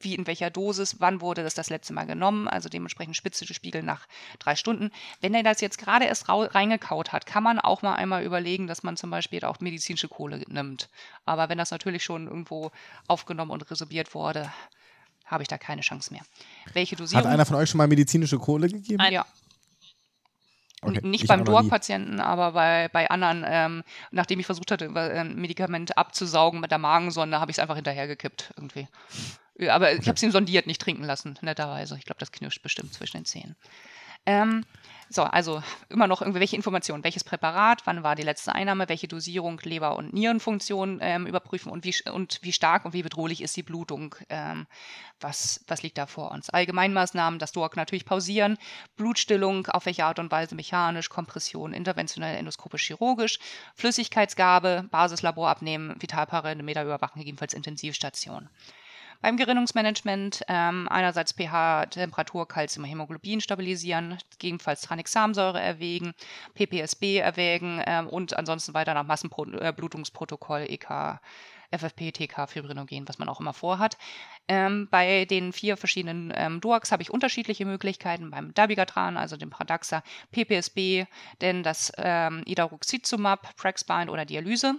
wie 0.00 0.14
in 0.14 0.26
welcher 0.26 0.50
Dosis, 0.50 1.00
wann 1.00 1.20
wurde 1.20 1.42
das 1.42 1.54
das 1.54 1.70
letzte 1.70 1.92
Mal 1.92 2.06
genommen, 2.06 2.48
also 2.48 2.68
dementsprechend 2.68 3.16
spitze 3.16 3.46
Spiegel 3.46 3.82
nach 3.82 4.06
drei 4.38 4.56
Stunden. 4.56 4.90
Wenn 5.20 5.34
er 5.34 5.42
das 5.42 5.60
jetzt 5.60 5.78
gerade 5.78 6.04
erst 6.04 6.28
reingekaut 6.28 7.12
hat, 7.12 7.26
kann 7.26 7.42
man 7.42 7.58
auch 7.58 7.82
mal 7.82 7.94
einmal 7.94 8.24
überlegen, 8.24 8.66
dass 8.66 8.82
man 8.82 8.96
zum 8.96 9.10
Beispiel 9.10 9.44
auch 9.44 9.60
medizinische 9.60 10.08
Kohle 10.08 10.42
nimmt. 10.48 10.88
Aber 11.24 11.48
wenn 11.48 11.58
das 11.58 11.70
natürlich 11.70 12.04
schon 12.04 12.26
irgendwo 12.26 12.70
aufgenommen 13.06 13.50
und 13.50 13.70
resorbiert 13.70 14.14
wurde, 14.14 14.52
habe 15.24 15.42
ich 15.42 15.48
da 15.48 15.58
keine 15.58 15.82
Chance 15.82 16.12
mehr. 16.12 16.22
Welche 16.72 16.96
Dosierung? 16.96 17.24
Hat 17.24 17.32
einer 17.32 17.46
von 17.46 17.56
euch 17.56 17.70
schon 17.70 17.78
mal 17.78 17.88
medizinische 17.88 18.38
Kohle 18.38 18.68
gegeben? 18.68 19.02
Ja. 19.10 19.26
Okay. 20.82 21.00
Nicht 21.02 21.24
ich 21.24 21.28
beim 21.28 21.44
DOAC-Patienten, 21.44 22.20
aber 22.20 22.52
bei, 22.52 22.88
bei 22.92 23.10
anderen, 23.10 23.44
ähm, 23.46 23.82
nachdem 24.10 24.38
ich 24.38 24.46
versucht 24.46 24.70
hatte, 24.70 24.88
ein 24.94 25.34
Medikament 25.36 25.96
abzusaugen 25.96 26.60
mit 26.60 26.70
der 26.70 26.78
Magensonde, 26.78 27.40
habe 27.40 27.50
ich 27.50 27.56
es 27.56 27.58
einfach 27.58 27.76
hinterhergekippt 27.76 28.52
irgendwie. 28.56 28.86
Aber 29.60 29.86
okay. 29.86 29.98
ich 30.00 30.08
habe 30.08 30.16
es 30.16 30.22
ihm 30.22 30.30
sondiert, 30.30 30.66
nicht 30.66 30.80
trinken 30.80 31.04
lassen, 31.04 31.38
netterweise. 31.40 31.96
Ich 31.98 32.04
glaube, 32.04 32.20
das 32.20 32.32
knirscht 32.32 32.62
bestimmt 32.62 32.92
zwischen 32.92 33.18
den 33.18 33.24
Zähnen. 33.24 33.56
Ähm, 34.26 34.64
so, 35.08 35.22
also 35.22 35.62
immer 35.88 36.08
noch 36.08 36.20
irgendwelche 36.20 36.56
Informationen. 36.56 37.04
Welches 37.04 37.22
Präparat, 37.22 37.82
wann 37.84 38.02
war 38.02 38.16
die 38.16 38.24
letzte 38.24 38.52
Einnahme, 38.52 38.88
welche 38.88 39.06
Dosierung, 39.06 39.60
Leber- 39.62 39.96
und 39.96 40.12
Nierenfunktion 40.12 40.98
ähm, 41.00 41.28
überprüfen 41.28 41.70
und 41.70 41.84
wie, 41.84 41.94
und 42.10 42.40
wie 42.42 42.52
stark 42.52 42.84
und 42.84 42.92
wie 42.92 43.04
bedrohlich 43.04 43.40
ist 43.40 43.56
die 43.56 43.62
Blutung, 43.62 44.16
ähm, 44.28 44.66
was, 45.20 45.64
was 45.68 45.84
liegt 45.84 45.96
da 45.96 46.06
vor 46.06 46.32
uns. 46.32 46.50
Allgemeinmaßnahmen, 46.50 47.38
das 47.38 47.52
DOAC 47.52 47.76
natürlich 47.76 48.04
pausieren, 48.04 48.58
Blutstillung, 48.96 49.66
auf 49.68 49.86
welche 49.86 50.04
Art 50.04 50.18
und 50.18 50.32
Weise 50.32 50.56
mechanisch, 50.56 51.08
Kompression, 51.08 51.72
interventionell, 51.72 52.36
endoskopisch, 52.36 52.84
chirurgisch, 52.84 53.38
Flüssigkeitsgabe, 53.76 54.88
Basislabor 54.90 55.48
abnehmen, 55.48 55.94
Vitalparameter 56.00 56.82
überwachen, 56.82 57.20
gegebenenfalls 57.20 57.54
Intensivstation. 57.54 58.48
Beim 59.20 59.36
Gerinnungsmanagement 59.36 60.42
ähm, 60.48 60.88
einerseits 60.88 61.32
pH, 61.32 61.86
Temperatur, 61.86 62.46
Kalzium, 62.46 62.84
Hämoglobin 62.84 63.40
stabilisieren, 63.40 64.18
gegebenenfalls 64.38 64.82
Tranexamsäure 64.82 65.60
erwägen, 65.60 66.14
PPSB 66.54 67.18
erwägen 67.18 67.82
ähm, 67.86 68.08
und 68.08 68.36
ansonsten 68.36 68.74
weiter 68.74 68.94
nach 68.94 69.06
Massenblutungsprotokoll, 69.06 70.60
äh, 70.60 70.74
EK, 70.74 71.18
FFP, 71.70 72.12
TK, 72.12 72.46
Fibrinogen, 72.48 73.08
was 73.08 73.18
man 73.18 73.28
auch 73.28 73.40
immer 73.40 73.52
vorhat. 73.52 73.96
Ähm, 74.48 74.88
bei 74.90 75.24
den 75.24 75.52
vier 75.52 75.76
verschiedenen 75.76 76.32
ähm, 76.34 76.60
DOACs 76.60 76.92
habe 76.92 77.02
ich 77.02 77.10
unterschiedliche 77.10 77.64
Möglichkeiten. 77.64 78.30
Beim 78.30 78.54
Dabigatran, 78.54 79.16
also 79.16 79.36
dem 79.36 79.50
Pradaxa, 79.50 80.02
PPSB, 80.30 81.06
denn 81.40 81.62
das 81.62 81.92
ähm, 81.96 82.42
Idaruxizumab, 82.46 83.56
Praxbind 83.56 84.10
oder 84.10 84.24
Dialyse. 84.24 84.74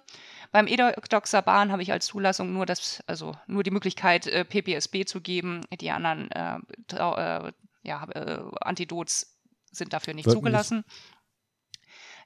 Beim 0.52 0.68
Edoxaban 0.68 1.72
habe 1.72 1.82
ich 1.82 1.92
als 1.92 2.08
Zulassung 2.08 2.54
nur 2.54 2.66
das, 2.66 3.04
also 3.08 3.36
nur 3.48 3.64
die 3.64 3.72
Möglichkeit, 3.72 4.28
äh, 4.28 4.46
PPSB 4.46 5.06
zu 5.06 5.22
geben. 5.22 5.62
Die 5.80 5.92
anderen 5.92 6.32
äh, 6.32 6.58
äh, 6.94 7.52
ja, 7.84 8.08
äh, 8.10 8.42
Antidots 8.62 9.38
sind 9.72 9.94
dafür 9.94 10.14
nicht 10.14 10.26
Sollten 10.26 10.40
zugelassen. 10.40 10.78
Nicht 10.78 11.18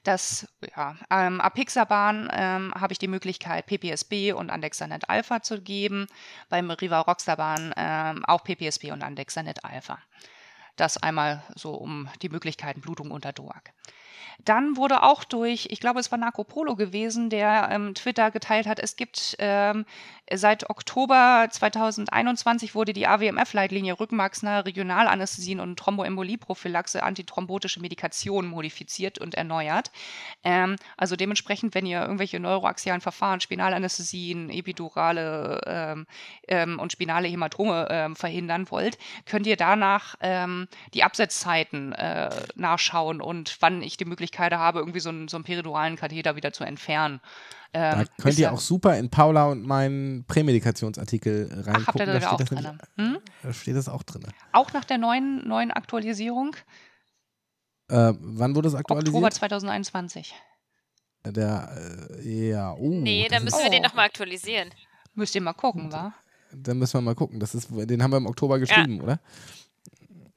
das 0.02 0.48
ja, 0.76 0.96
ähm, 1.10 1.40
Apixaban 1.40 2.28
ähm, 2.32 2.72
habe 2.74 2.92
ich 2.92 2.98
die 2.98 3.08
Möglichkeit, 3.08 3.66
PPSB 3.66 4.32
und 4.32 4.50
Andexanet 4.50 5.08
Alpha 5.08 5.42
zu 5.42 5.60
geben. 5.60 6.06
Beim 6.48 6.70
Rivaroxaban 6.70 7.72
ähm, 7.76 8.24
auch 8.24 8.42
PPSB 8.42 8.90
und 8.92 9.02
Andexanet 9.02 9.64
Alpha. 9.64 9.98
Das 10.76 10.96
einmal 10.96 11.42
so 11.54 11.74
um 11.74 12.08
die 12.22 12.30
Möglichkeiten 12.30 12.80
Blutung 12.80 13.10
unter 13.10 13.32
DOAC. 13.32 13.72
Dann 14.44 14.76
wurde 14.76 15.02
auch 15.02 15.24
durch, 15.24 15.68
ich 15.70 15.80
glaube, 15.80 16.00
es 16.00 16.10
war 16.10 16.18
Marco 16.18 16.44
Polo 16.44 16.76
gewesen, 16.76 17.30
der 17.30 17.68
ähm, 17.70 17.94
Twitter 17.94 18.30
geteilt 18.30 18.66
hat, 18.66 18.78
es 18.78 18.96
gibt 18.96 19.36
ähm, 19.38 19.84
seit 20.30 20.70
Oktober 20.70 21.48
2021 21.50 22.74
wurde 22.74 22.92
die 22.92 23.06
AWMF-Leitlinie 23.06 23.98
rückenmarksnahe 23.98 24.64
Regionalanästhesien 24.64 25.60
und 25.60 25.78
Thromboembolieprophylaxe 25.78 27.02
antithrombotische 27.02 27.80
Medikation 27.80 28.46
modifiziert 28.46 29.18
und 29.18 29.34
erneuert. 29.34 29.90
Ähm, 30.44 30.76
also 30.96 31.16
dementsprechend, 31.16 31.74
wenn 31.74 31.86
ihr 31.86 32.00
irgendwelche 32.00 32.40
neuroaxialen 32.40 33.00
Verfahren, 33.00 33.40
Spinalanästhesien, 33.40 34.50
Epidurale 34.50 35.60
ähm, 35.66 36.06
ähm, 36.48 36.78
und 36.78 36.92
spinale 36.92 37.28
Hämatome 37.28 37.88
ähm, 37.90 38.16
verhindern 38.16 38.70
wollt, 38.70 38.98
könnt 39.26 39.46
ihr 39.46 39.56
danach 39.56 40.16
die 40.94 41.02
Absetzzeiten 41.02 41.92
äh, 41.92 42.30
nachschauen 42.54 43.20
und 43.20 43.56
wann 43.60 43.82
ich 43.82 43.96
die 43.96 44.04
Möglichkeit 44.04 44.21
habe, 44.30 44.78
irgendwie 44.78 45.00
so 45.00 45.08
einen, 45.08 45.28
so 45.28 45.36
einen 45.36 45.44
periduralen 45.44 45.96
Katheter 45.96 46.36
wieder 46.36 46.52
zu 46.52 46.64
entfernen. 46.64 47.20
Ähm, 47.74 48.04
da 48.16 48.22
könnt 48.22 48.38
ihr 48.38 48.52
auch 48.52 48.60
super 48.60 48.96
in 48.98 49.08
Paula 49.08 49.46
und 49.46 49.66
meinen 49.66 50.24
Prämedikationsartikel 50.26 51.48
reingucken. 51.50 51.74
Ach, 51.74 51.86
habt 51.86 52.00
ihr 52.00 52.06
da, 52.06 52.18
da, 52.18 52.28
steht, 52.28 52.40
das 52.40 52.50
nämlich, 52.50 52.72
hm? 52.96 53.18
da 53.42 53.52
steht 53.52 53.76
das 53.76 53.88
auch 53.88 54.02
drin. 54.02 54.24
Auch 54.52 54.72
nach 54.72 54.84
der 54.84 54.98
neuen, 54.98 55.46
neuen 55.48 55.70
Aktualisierung? 55.70 56.54
Äh, 57.88 58.12
wann 58.18 58.54
wurde 58.54 58.68
es 58.68 58.74
aktualisiert? 58.74 59.14
Oktober 59.14 59.30
2021. 59.30 60.34
Der, 61.24 62.10
äh, 62.18 62.48
ja, 62.50 62.72
oh. 62.72 63.00
Nee, 63.00 63.28
dann 63.30 63.44
müssen 63.44 63.62
wir 63.62 63.70
den 63.70 63.82
nochmal 63.82 64.06
aktualisieren. 64.06 64.70
Müsst 65.14 65.34
ihr 65.34 65.40
mal 65.40 65.52
gucken, 65.52 65.92
wa? 65.92 66.12
Dann 66.52 66.78
müssen 66.78 66.94
wir 66.94 67.00
mal 67.00 67.14
gucken. 67.14 67.40
Das 67.40 67.54
ist, 67.54 67.68
den 67.70 68.02
haben 68.02 68.10
wir 68.10 68.16
im 68.16 68.26
Oktober 68.26 68.58
geschrieben, 68.58 68.96
ja. 68.96 69.02
oder? 69.02 69.20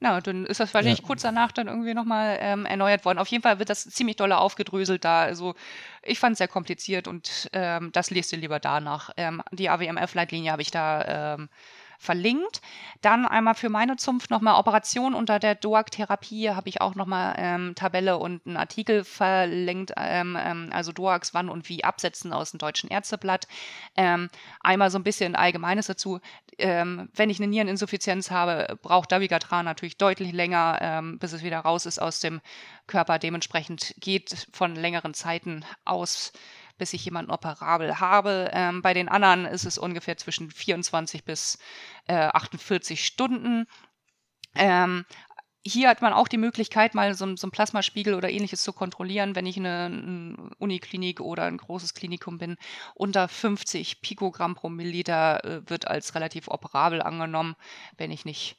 Na, 0.06 0.20
dann 0.20 0.46
ist 0.46 0.60
das 0.60 0.72
wahrscheinlich 0.72 1.00
ja. 1.00 1.04
kurz 1.04 1.22
danach 1.22 1.50
dann 1.50 1.66
irgendwie 1.66 1.92
nochmal 1.92 2.38
ähm, 2.40 2.64
erneuert 2.64 3.04
worden. 3.04 3.18
Auf 3.18 3.26
jeden 3.26 3.42
Fall 3.42 3.58
wird 3.58 3.70
das 3.70 3.82
ziemlich 3.82 4.14
doll 4.14 4.30
aufgedröselt 4.30 5.04
da. 5.04 5.22
Also 5.22 5.56
ich 6.02 6.20
fand 6.20 6.34
es 6.34 6.38
sehr 6.38 6.46
kompliziert 6.46 7.08
und 7.08 7.50
ähm, 7.52 7.90
das 7.90 8.10
lest 8.10 8.32
ihr 8.32 8.38
lieber 8.38 8.60
danach. 8.60 9.10
Ähm, 9.16 9.42
die 9.50 9.68
AWMF-Leitlinie 9.68 10.52
habe 10.52 10.62
ich 10.62 10.70
da 10.70 11.34
ähm, 11.34 11.48
verlinkt. 11.98 12.60
Dann 13.00 13.26
einmal 13.26 13.54
für 13.54 13.68
meine 13.68 13.96
Zunft 13.96 14.30
nochmal 14.30 14.58
Operation 14.58 15.14
unter 15.14 15.38
der 15.38 15.54
DOAC-Therapie 15.54 16.50
habe 16.50 16.68
ich 16.68 16.80
auch 16.80 16.94
nochmal 16.94 17.34
ähm, 17.38 17.74
Tabelle 17.74 18.18
und 18.18 18.46
einen 18.46 18.56
Artikel 18.56 19.04
verlinkt, 19.04 19.92
ähm, 19.96 20.36
ähm, 20.40 20.70
also 20.72 20.92
DOACs 20.92 21.34
wann 21.34 21.48
und 21.48 21.68
wie 21.68 21.84
absetzen 21.84 22.32
aus 22.32 22.50
dem 22.50 22.58
Deutschen 22.58 22.90
Ärzteblatt. 22.90 23.46
Ähm, 23.96 24.28
einmal 24.60 24.90
so 24.90 24.98
ein 24.98 25.04
bisschen 25.04 25.36
Allgemeines 25.36 25.86
dazu. 25.86 26.20
Ähm, 26.58 27.08
wenn 27.14 27.30
ich 27.30 27.38
eine 27.38 27.48
Niereninsuffizienz 27.48 28.30
habe, 28.30 28.78
braucht 28.82 29.12
Dabigatran 29.12 29.64
natürlich 29.64 29.96
deutlich 29.96 30.32
länger, 30.32 30.78
ähm, 30.80 31.18
bis 31.18 31.32
es 31.32 31.42
wieder 31.42 31.58
raus 31.60 31.86
ist 31.86 32.00
aus 32.00 32.20
dem 32.20 32.40
Körper. 32.86 33.18
Dementsprechend 33.18 33.94
geht 33.98 34.46
von 34.52 34.74
längeren 34.74 35.14
Zeiten 35.14 35.64
aus 35.84 36.32
bis 36.78 36.92
ich 36.92 37.04
jemanden 37.04 37.30
operabel 37.30 38.00
habe. 38.00 38.50
Ähm, 38.52 38.82
bei 38.82 38.94
den 38.94 39.08
anderen 39.08 39.46
ist 39.46 39.64
es 39.64 39.78
ungefähr 39.78 40.16
zwischen 40.16 40.50
24 40.50 41.24
bis 41.24 41.58
äh, 42.06 42.14
48 42.14 43.04
Stunden. 43.04 43.66
Ähm, 44.54 45.04
hier 45.68 45.88
hat 45.88 46.00
man 46.00 46.12
auch 46.12 46.28
die 46.28 46.38
Möglichkeit, 46.38 46.94
mal 46.94 47.12
so, 47.14 47.36
so 47.36 47.46
einen 47.46 47.50
Plasmaspiegel 47.50 48.14
oder 48.14 48.30
ähnliches 48.30 48.62
zu 48.62 48.72
kontrollieren, 48.72 49.34
wenn 49.34 49.46
ich 49.46 49.56
eine, 49.56 49.86
eine 49.86 50.50
Uniklinik 50.58 51.20
oder 51.20 51.44
ein 51.44 51.56
großes 51.56 51.94
Klinikum 51.94 52.38
bin. 52.38 52.56
Unter 52.94 53.26
50 53.26 54.00
Pikogramm 54.00 54.54
pro 54.54 54.68
Milliliter 54.68 55.44
äh, 55.44 55.68
wird 55.68 55.88
als 55.88 56.14
relativ 56.14 56.48
operabel 56.48 57.02
angenommen, 57.02 57.56
wenn 57.96 58.12
ich 58.12 58.24
nicht 58.24 58.56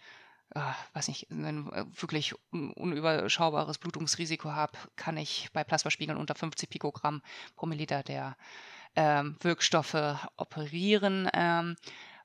äh, 0.58 0.96
weiß 0.96 1.08
nicht, 1.08 1.30
ein 1.30 1.72
äh, 1.72 1.86
wirklich 2.02 2.36
unüberschaubares 2.52 3.78
Blutungsrisiko 3.78 4.52
habe, 4.52 4.78
kann 4.96 5.17
ich 5.17 5.50
bei 5.54 5.63
Plasmaspiegeln 5.63 6.17
unter 6.17 6.36
50 6.36 6.70
Pikogramm 6.70 7.22
pro 7.56 7.65
Milliliter 7.65 8.04
der 8.04 8.36
ähm, 8.96 9.38
Wirkstoffe 9.41 10.17
operieren. 10.38 11.30
Ähm, 11.34 11.76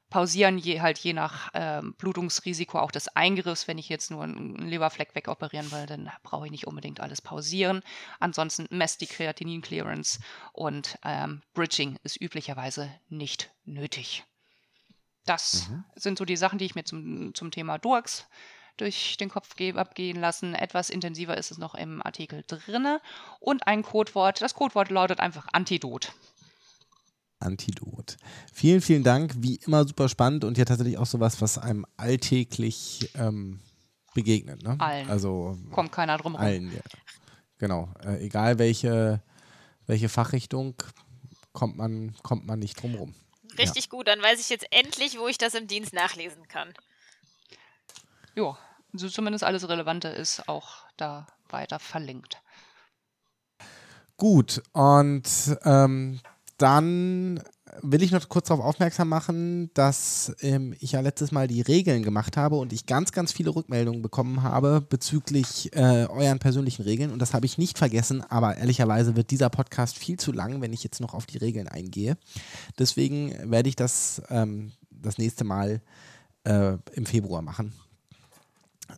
pausieren 0.09 0.59
je, 0.59 0.81
halt 0.81 0.99
je 0.99 1.14
nach 1.14 1.51
ähm, 1.55 1.95
Blutungsrisiko 1.97 2.79
auch 2.79 2.90
des 2.90 3.09
Eingriffs. 3.09 3.68
Wenn 3.68 3.79
ich 3.79 3.88
jetzt 3.88 4.11
nur 4.11 4.25
einen 4.25 4.57
Leberfleck 4.57 5.14
wegoperieren 5.14 5.71
will, 5.73 5.87
dann 5.87 6.11
brauche 6.23 6.47
ich 6.47 6.51
nicht 6.51 6.66
unbedingt 6.66 7.01
alles 7.01 7.23
pausieren. 7.23 7.83
Ansonsten 8.21 8.66
messt 8.71 9.01
die 9.01 9.07
Kreatinin-Clearance 9.07 10.21
und 10.53 10.99
ähm, 11.05 11.42
Bridging 11.55 11.99
ist 12.03 12.21
üblicherweise 12.21 12.90
nicht 13.09 13.51
nötig. 13.64 14.25
Das 15.24 15.68
mhm. 15.68 15.85
sind 15.96 16.18
so 16.18 16.24
die 16.24 16.37
Sachen, 16.37 16.58
die 16.58 16.64
ich 16.64 16.74
mir 16.74 16.85
zum, 16.85 17.35
zum 17.35 17.50
Thema 17.50 17.78
Durks 17.78 18.26
durch 18.76 19.16
den 19.18 19.28
Kopf 19.28 19.54
abgehen 19.76 20.20
lassen. 20.20 20.54
Etwas 20.54 20.90
intensiver 20.90 21.37
ist 21.37 21.50
es 21.50 21.58
noch 21.58 21.74
im 21.74 22.02
Artikel 22.02 22.42
drinne. 22.46 23.00
Und 23.40 23.66
ein 23.66 23.82
Codewort. 23.82 24.40
Das 24.40 24.54
Codewort 24.54 24.90
lautet 24.90 25.20
einfach 25.20 25.48
Antidot. 25.52 26.12
Antidot. 27.38 28.16
Vielen, 28.52 28.80
vielen 28.80 29.02
Dank. 29.02 29.35
Wie 29.37 29.56
immer 29.56 29.87
super 29.87 30.08
spannend 30.08 30.44
und 30.44 30.58
ja 30.58 30.64
tatsächlich 30.64 30.98
auch 30.98 31.06
sowas, 31.06 31.40
was 31.40 31.58
einem 31.58 31.85
alltäglich 31.96 33.11
ähm, 33.14 33.61
begegnet. 34.14 34.62
Ne? 34.62 34.76
Allen. 34.78 35.11
Also 35.11 35.58
kommt 35.72 35.92
keiner 35.92 36.16
drum 36.18 36.35
rum. 36.35 36.40
Allen, 36.40 36.72
ja. 36.72 36.82
Genau. 37.58 37.92
Äh, 38.04 38.24
egal 38.24 38.58
welche, 38.58 39.22
welche 39.87 40.08
Fachrichtung, 40.08 40.74
kommt 41.52 41.76
man, 41.76 42.14
kommt 42.22 42.46
man 42.46 42.58
nicht 42.58 42.80
drum 42.80 42.94
rum. 42.94 43.14
Richtig 43.59 43.85
ja. 43.85 43.91
gut, 43.91 44.09
dann 44.09 44.23
weiß 44.23 44.41
ich 44.41 44.49
jetzt 44.49 44.67
endlich, 44.71 45.19
wo 45.19 45.29
ich 45.29 45.38
das 45.38 45.55
im 45.55 45.67
Dienst 45.67 45.93
nachlesen 45.93 46.49
kann. 46.49 46.73
Ja, 48.35 48.57
so 48.93 49.09
zumindest 49.09 49.45
alles 49.45 49.69
Relevante 49.69 50.09
ist 50.09 50.49
auch 50.49 50.87
da 50.97 51.27
weiter 51.49 51.79
verlinkt. 51.79 52.41
Gut, 54.17 54.62
und 54.73 55.29
ähm, 55.65 56.21
dann 56.59 57.43
will 57.80 58.02
ich 58.02 58.11
noch 58.11 58.28
kurz 58.28 58.48
darauf 58.48 58.64
aufmerksam 58.64 59.08
machen, 59.08 59.70
dass 59.74 60.35
ähm, 60.40 60.74
ich 60.80 60.92
ja 60.92 61.00
letztes 61.00 61.32
Mal 61.32 61.48
die 61.48 61.62
Regeln 61.62 62.02
gemacht 62.02 62.37
habe 62.37 62.56
und 62.56 62.72
ich 62.72 62.87
ganz, 62.87 63.12
ganz 63.12 63.32
viele 63.32 63.54
Rückmeldungen 63.54 64.02
bekommen 64.02 64.42
habe 64.42 64.85
bezüglich 64.87 65.74
äh, 65.74 66.06
euren 66.06 66.38
persönlichen 66.38 66.82
Regeln. 66.82 67.11
Und 67.11 67.18
das 67.18 67.35
habe 67.35 67.46
ich 67.46 67.58
nicht 67.58 67.78
vergessen, 67.78 68.22
aber 68.28 68.56
ehrlicherweise 68.56 69.16
wird 69.16 69.30
dieser 69.30 69.48
Podcast 69.48 69.96
viel 69.96 70.18
zu 70.18 70.32
lang, 70.32 70.61
wenn 70.61 70.72
ich 70.72 70.85
jetzt 70.85 71.00
noch 71.00 71.14
auf 71.14 71.26
die 71.26 71.38
Regeln 71.38 71.68
eingehe. 71.68 72.16
Deswegen 72.78 73.35
werde 73.50 73.68
ich 73.68 73.76
das 73.76 74.20
ähm, 74.28 74.72
das 74.90 75.18
nächste 75.18 75.44
Mal 75.44 75.80
äh, 76.44 76.76
im 76.92 77.06
Februar 77.06 77.42
machen. 77.42 77.72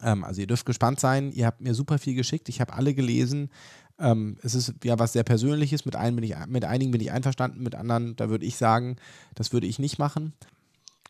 Ähm, 0.02 0.24
also 0.24 0.40
ihr 0.40 0.46
dürft 0.46 0.66
gespannt 0.66 1.00
sein. 1.00 1.32
Ihr 1.32 1.46
habt 1.46 1.60
mir 1.60 1.74
super 1.74 1.98
viel 1.98 2.14
geschickt. 2.14 2.48
Ich 2.48 2.60
habe 2.60 2.74
alle 2.74 2.94
gelesen. 2.94 3.50
Ähm, 3.98 4.38
es 4.42 4.54
ist 4.54 4.74
ja 4.82 4.98
was 4.98 5.12
sehr 5.12 5.22
Persönliches. 5.22 5.84
Mit, 5.84 5.94
bin 5.94 6.22
ich, 6.22 6.34
mit 6.46 6.64
einigen 6.64 6.90
bin 6.90 7.00
ich 7.00 7.12
einverstanden, 7.12 7.62
mit 7.62 7.74
anderen, 7.74 8.16
da 8.16 8.28
würde 8.28 8.44
ich 8.44 8.56
sagen, 8.56 8.96
das 9.34 9.52
würde 9.52 9.66
ich 9.66 9.78
nicht 9.78 9.98
machen. 9.98 10.32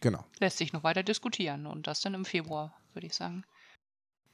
Genau. 0.01 0.25
Lässt 0.39 0.59
sich 0.59 0.73
noch 0.73 0.85
weiter 0.85 1.03
diskutieren 1.03 1.67
und 1.67 1.87
das 1.87 2.01
dann 2.01 2.15
im 2.15 2.25
Februar, 2.25 2.75
würde 2.93 3.07
ich 3.07 3.15
sagen. 3.15 3.45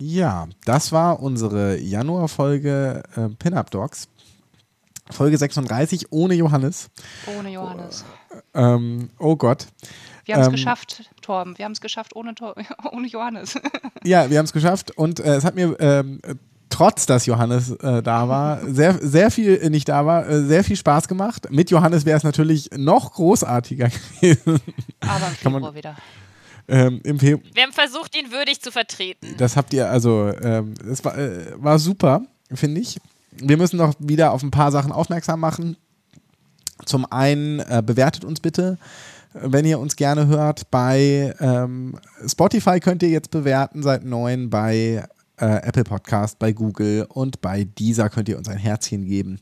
Ja, 0.00 0.48
das 0.64 0.92
war 0.92 1.20
unsere 1.20 1.78
Januar-Folge 1.78 3.02
äh, 3.14 3.28
Pin-Up 3.28 3.70
Dogs. 3.70 4.08
Folge 5.10 5.36
36 5.36 6.10
ohne 6.10 6.34
Johannes. 6.34 6.90
Ohne 7.38 7.50
Johannes. 7.50 8.04
Äh, 8.54 8.62
ähm, 8.62 9.10
oh 9.18 9.36
Gott. 9.36 9.66
Wir 10.24 10.36
haben 10.36 10.42
es 10.42 10.46
ähm, 10.48 10.52
geschafft, 10.52 11.10
Torben. 11.20 11.58
Wir 11.58 11.64
haben 11.64 11.72
es 11.72 11.80
geschafft 11.80 12.16
ohne, 12.16 12.34
Tor 12.34 12.54
ohne 12.92 13.08
Johannes. 13.08 13.54
ja, 14.04 14.30
wir 14.30 14.38
haben 14.38 14.46
es 14.46 14.52
geschafft 14.52 14.92
und 14.92 15.20
äh, 15.20 15.36
es 15.36 15.44
hat 15.44 15.54
mir 15.54 15.76
ähm, 15.80 16.20
trotz 16.80 17.04
dass 17.04 17.26
Johannes 17.26 17.72
äh, 17.72 18.02
da 18.02 18.26
war, 18.26 18.60
sehr, 18.66 18.94
sehr 19.02 19.30
viel 19.30 19.60
äh, 19.62 19.68
nicht 19.68 19.90
da 19.90 20.06
war, 20.06 20.26
äh, 20.26 20.42
sehr 20.44 20.64
viel 20.64 20.76
Spaß 20.76 21.08
gemacht. 21.08 21.50
Mit 21.50 21.70
Johannes 21.70 22.06
wäre 22.06 22.16
es 22.16 22.24
natürlich 22.24 22.70
noch 22.74 23.12
großartiger 23.12 23.90
gewesen. 24.20 24.60
Aber 25.00 25.28
im 25.28 25.34
Februar 25.34 25.74
wieder. 25.74 25.96
Ähm, 26.68 27.00
im 27.04 27.20
Wir 27.20 27.34
haben 27.34 27.72
versucht, 27.72 28.16
ihn 28.16 28.32
würdig 28.32 28.62
zu 28.62 28.72
vertreten. 28.72 29.34
Das 29.36 29.58
habt 29.58 29.74
ihr, 29.74 29.90
also, 29.90 30.32
ähm, 30.40 30.72
das 30.82 31.04
war, 31.04 31.18
äh, 31.18 31.52
war 31.56 31.78
super, 31.78 32.22
finde 32.54 32.80
ich. 32.80 32.98
Wir 33.32 33.58
müssen 33.58 33.76
noch 33.76 33.92
wieder 33.98 34.32
auf 34.32 34.42
ein 34.42 34.50
paar 34.50 34.72
Sachen 34.72 34.90
aufmerksam 34.90 35.38
machen. 35.38 35.76
Zum 36.86 37.04
einen 37.12 37.60
äh, 37.60 37.82
bewertet 37.84 38.24
uns 38.24 38.40
bitte, 38.40 38.78
wenn 39.34 39.66
ihr 39.66 39.78
uns 39.78 39.96
gerne 39.96 40.28
hört. 40.28 40.70
Bei 40.70 41.34
ähm, 41.40 41.98
Spotify 42.26 42.80
könnt 42.80 43.02
ihr 43.02 43.10
jetzt 43.10 43.30
bewerten 43.30 43.82
seit 43.82 44.06
neun, 44.06 44.48
bei 44.48 45.04
äh, 45.40 45.62
Apple 45.62 45.84
Podcast, 45.84 46.38
bei 46.38 46.52
Google 46.52 47.06
und 47.08 47.40
bei 47.40 47.64
Deezer 47.64 48.08
könnt 48.10 48.28
ihr 48.28 48.38
uns 48.38 48.48
ein 48.48 48.58
Herzchen 48.58 49.04
geben. 49.04 49.40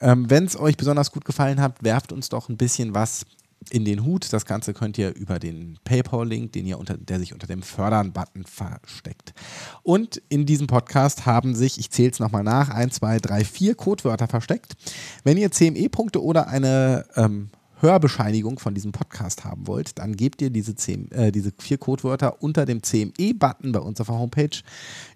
Ähm, 0.00 0.28
wenn 0.28 0.44
es 0.44 0.58
euch 0.58 0.76
besonders 0.76 1.12
gut 1.12 1.24
gefallen 1.24 1.60
hat, 1.60 1.82
werft 1.82 2.12
uns 2.12 2.28
doch 2.28 2.48
ein 2.48 2.56
bisschen 2.56 2.94
was 2.94 3.24
in 3.70 3.84
den 3.84 4.04
Hut. 4.04 4.32
Das 4.32 4.44
Ganze 4.44 4.74
könnt 4.74 4.98
ihr 4.98 5.14
über 5.14 5.38
den 5.38 5.78
PayPal-Link, 5.84 6.52
den 6.52 6.66
ihr 6.66 6.78
unter, 6.78 6.96
der 6.96 7.18
sich 7.18 7.32
unter 7.32 7.46
dem 7.46 7.62
Fördern-Button 7.62 8.44
versteckt. 8.44 9.34
Und 9.82 10.22
in 10.28 10.46
diesem 10.46 10.66
Podcast 10.66 11.26
haben 11.26 11.54
sich, 11.54 11.78
ich 11.78 11.90
zähle 11.90 12.10
es 12.10 12.20
nochmal 12.20 12.44
nach, 12.44 12.68
1, 12.68 12.96
2, 12.96 13.18
3, 13.18 13.44
4 13.44 13.74
Codewörter 13.74 14.28
versteckt. 14.28 14.76
Wenn 15.24 15.36
ihr 15.36 15.50
CME-Punkte 15.50 16.22
oder 16.22 16.48
eine 16.48 17.06
ähm, 17.16 17.50
Hörbescheinigung 17.80 18.58
von 18.58 18.74
diesem 18.74 18.92
Podcast 18.92 19.44
haben 19.44 19.66
wollt, 19.66 19.98
dann 19.98 20.16
gebt 20.16 20.40
ihr 20.40 20.50
diese, 20.50 20.74
10, 20.74 21.12
äh, 21.12 21.32
diese 21.32 21.52
vier 21.58 21.78
Codewörter 21.78 22.42
unter 22.42 22.64
dem 22.64 22.82
CME-Button 22.82 23.72
bei 23.72 23.80
uns 23.80 24.00
auf 24.00 24.06
der 24.06 24.18
Homepage 24.18 24.58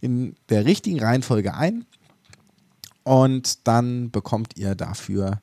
in 0.00 0.34
der 0.48 0.64
richtigen 0.64 1.00
Reihenfolge 1.00 1.54
ein. 1.54 1.86
Und 3.02 3.66
dann 3.66 4.10
bekommt 4.10 4.56
ihr 4.56 4.74
dafür 4.74 5.40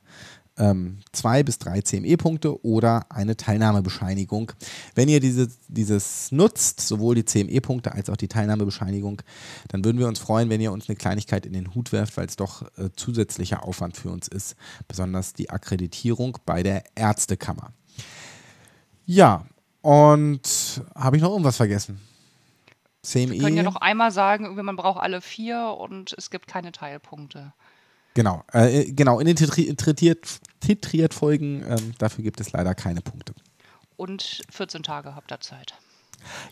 ähm, 0.58 0.98
zwei 1.12 1.42
bis 1.42 1.58
drei 1.58 1.80
CME-Punkte 1.80 2.64
oder 2.64 3.06
eine 3.10 3.36
Teilnahmebescheinigung. 3.36 4.52
Wenn 4.94 5.08
ihr 5.08 5.20
diese, 5.20 5.48
dieses 5.68 6.32
nutzt, 6.32 6.80
sowohl 6.80 7.14
die 7.14 7.24
CME-Punkte 7.24 7.92
als 7.92 8.10
auch 8.10 8.16
die 8.16 8.28
Teilnahmebescheinigung, 8.28 9.22
dann 9.68 9.84
würden 9.84 9.98
wir 9.98 10.08
uns 10.08 10.18
freuen, 10.18 10.50
wenn 10.50 10.60
ihr 10.60 10.72
uns 10.72 10.88
eine 10.88 10.96
Kleinigkeit 10.96 11.46
in 11.46 11.52
den 11.52 11.74
Hut 11.74 11.92
werft, 11.92 12.16
weil 12.16 12.26
es 12.26 12.36
doch 12.36 12.62
äh, 12.76 12.90
zusätzlicher 12.94 13.64
Aufwand 13.64 13.96
für 13.96 14.10
uns 14.10 14.28
ist, 14.28 14.56
besonders 14.88 15.32
die 15.32 15.50
Akkreditierung 15.50 16.38
bei 16.44 16.62
der 16.62 16.84
Ärztekammer. 16.94 17.72
Ja, 19.06 19.46
und 19.80 20.82
habe 20.94 21.16
ich 21.16 21.22
noch 21.22 21.30
irgendwas 21.30 21.56
vergessen? 21.56 22.00
CME. 23.02 23.30
Wir 23.30 23.40
können 23.40 23.56
ja 23.56 23.62
noch 23.62 23.76
einmal 23.76 24.10
sagen, 24.10 24.54
man 24.54 24.76
braucht 24.76 25.00
alle 25.00 25.20
vier 25.20 25.76
und 25.78 26.14
es 26.18 26.30
gibt 26.30 26.46
keine 26.46 26.72
Teilpunkte. 26.72 27.52
Genau, 28.18 28.42
äh, 28.52 28.90
genau. 28.90 29.20
In 29.20 29.26
den 29.26 29.36
titriert, 29.36 31.14
Folgen, 31.14 31.64
ähm, 31.68 31.94
dafür 31.98 32.24
gibt 32.24 32.40
es 32.40 32.50
leider 32.50 32.74
keine 32.74 33.00
Punkte. 33.00 33.32
Und 33.96 34.42
14 34.50 34.82
Tage 34.82 35.14
habt 35.14 35.30
ihr 35.30 35.38
Zeit. 35.38 35.74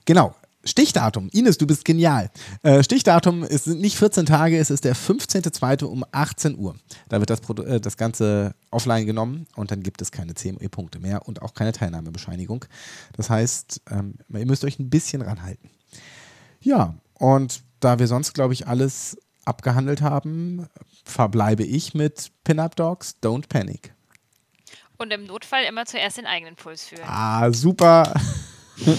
Genau. 0.04 0.36
Stichdatum. 0.62 1.28
Ines, 1.32 1.58
du 1.58 1.66
bist 1.66 1.84
genial. 1.84 2.30
Äh, 2.62 2.84
Stichdatum 2.84 3.42
ist 3.42 3.66
nicht 3.66 3.96
14 3.96 4.26
Tage, 4.26 4.56
es 4.58 4.70
ist 4.70 4.84
der 4.84 4.94
15.02. 4.94 5.86
um 5.86 6.04
18 6.12 6.56
Uhr. 6.56 6.76
Da 7.08 7.18
wird 7.18 7.30
das, 7.30 7.40
äh, 7.40 7.80
das 7.80 7.96
Ganze 7.96 8.54
offline 8.70 9.04
genommen 9.04 9.48
und 9.56 9.72
dann 9.72 9.82
gibt 9.82 10.00
es 10.02 10.12
keine 10.12 10.34
CME-Punkte 10.34 11.00
mehr 11.00 11.26
und 11.26 11.42
auch 11.42 11.54
keine 11.54 11.72
Teilnahmebescheinigung. 11.72 12.64
Das 13.16 13.28
heißt, 13.28 13.80
ähm, 13.90 14.14
ihr 14.28 14.46
müsst 14.46 14.64
euch 14.64 14.78
ein 14.78 14.88
bisschen 14.88 15.20
ranhalten. 15.20 15.68
Ja, 16.60 16.94
und 17.14 17.64
da 17.80 17.98
wir 17.98 18.06
sonst, 18.06 18.34
glaube 18.34 18.54
ich, 18.54 18.68
alles 18.68 19.18
abgehandelt 19.44 20.02
haben, 20.02 20.68
verbleibe 21.08 21.64
ich 21.64 21.94
mit 21.94 22.30
Pin-Up 22.44 22.76
Dogs, 22.76 23.16
Don't 23.22 23.48
Panic. 23.48 23.94
Und 24.98 25.12
im 25.12 25.24
Notfall 25.24 25.64
immer 25.64 25.86
zuerst 25.86 26.18
den 26.18 26.26
eigenen 26.26 26.56
Puls 26.56 26.84
fühlen. 26.86 27.04
Ah, 27.06 27.52
super. 27.52 28.14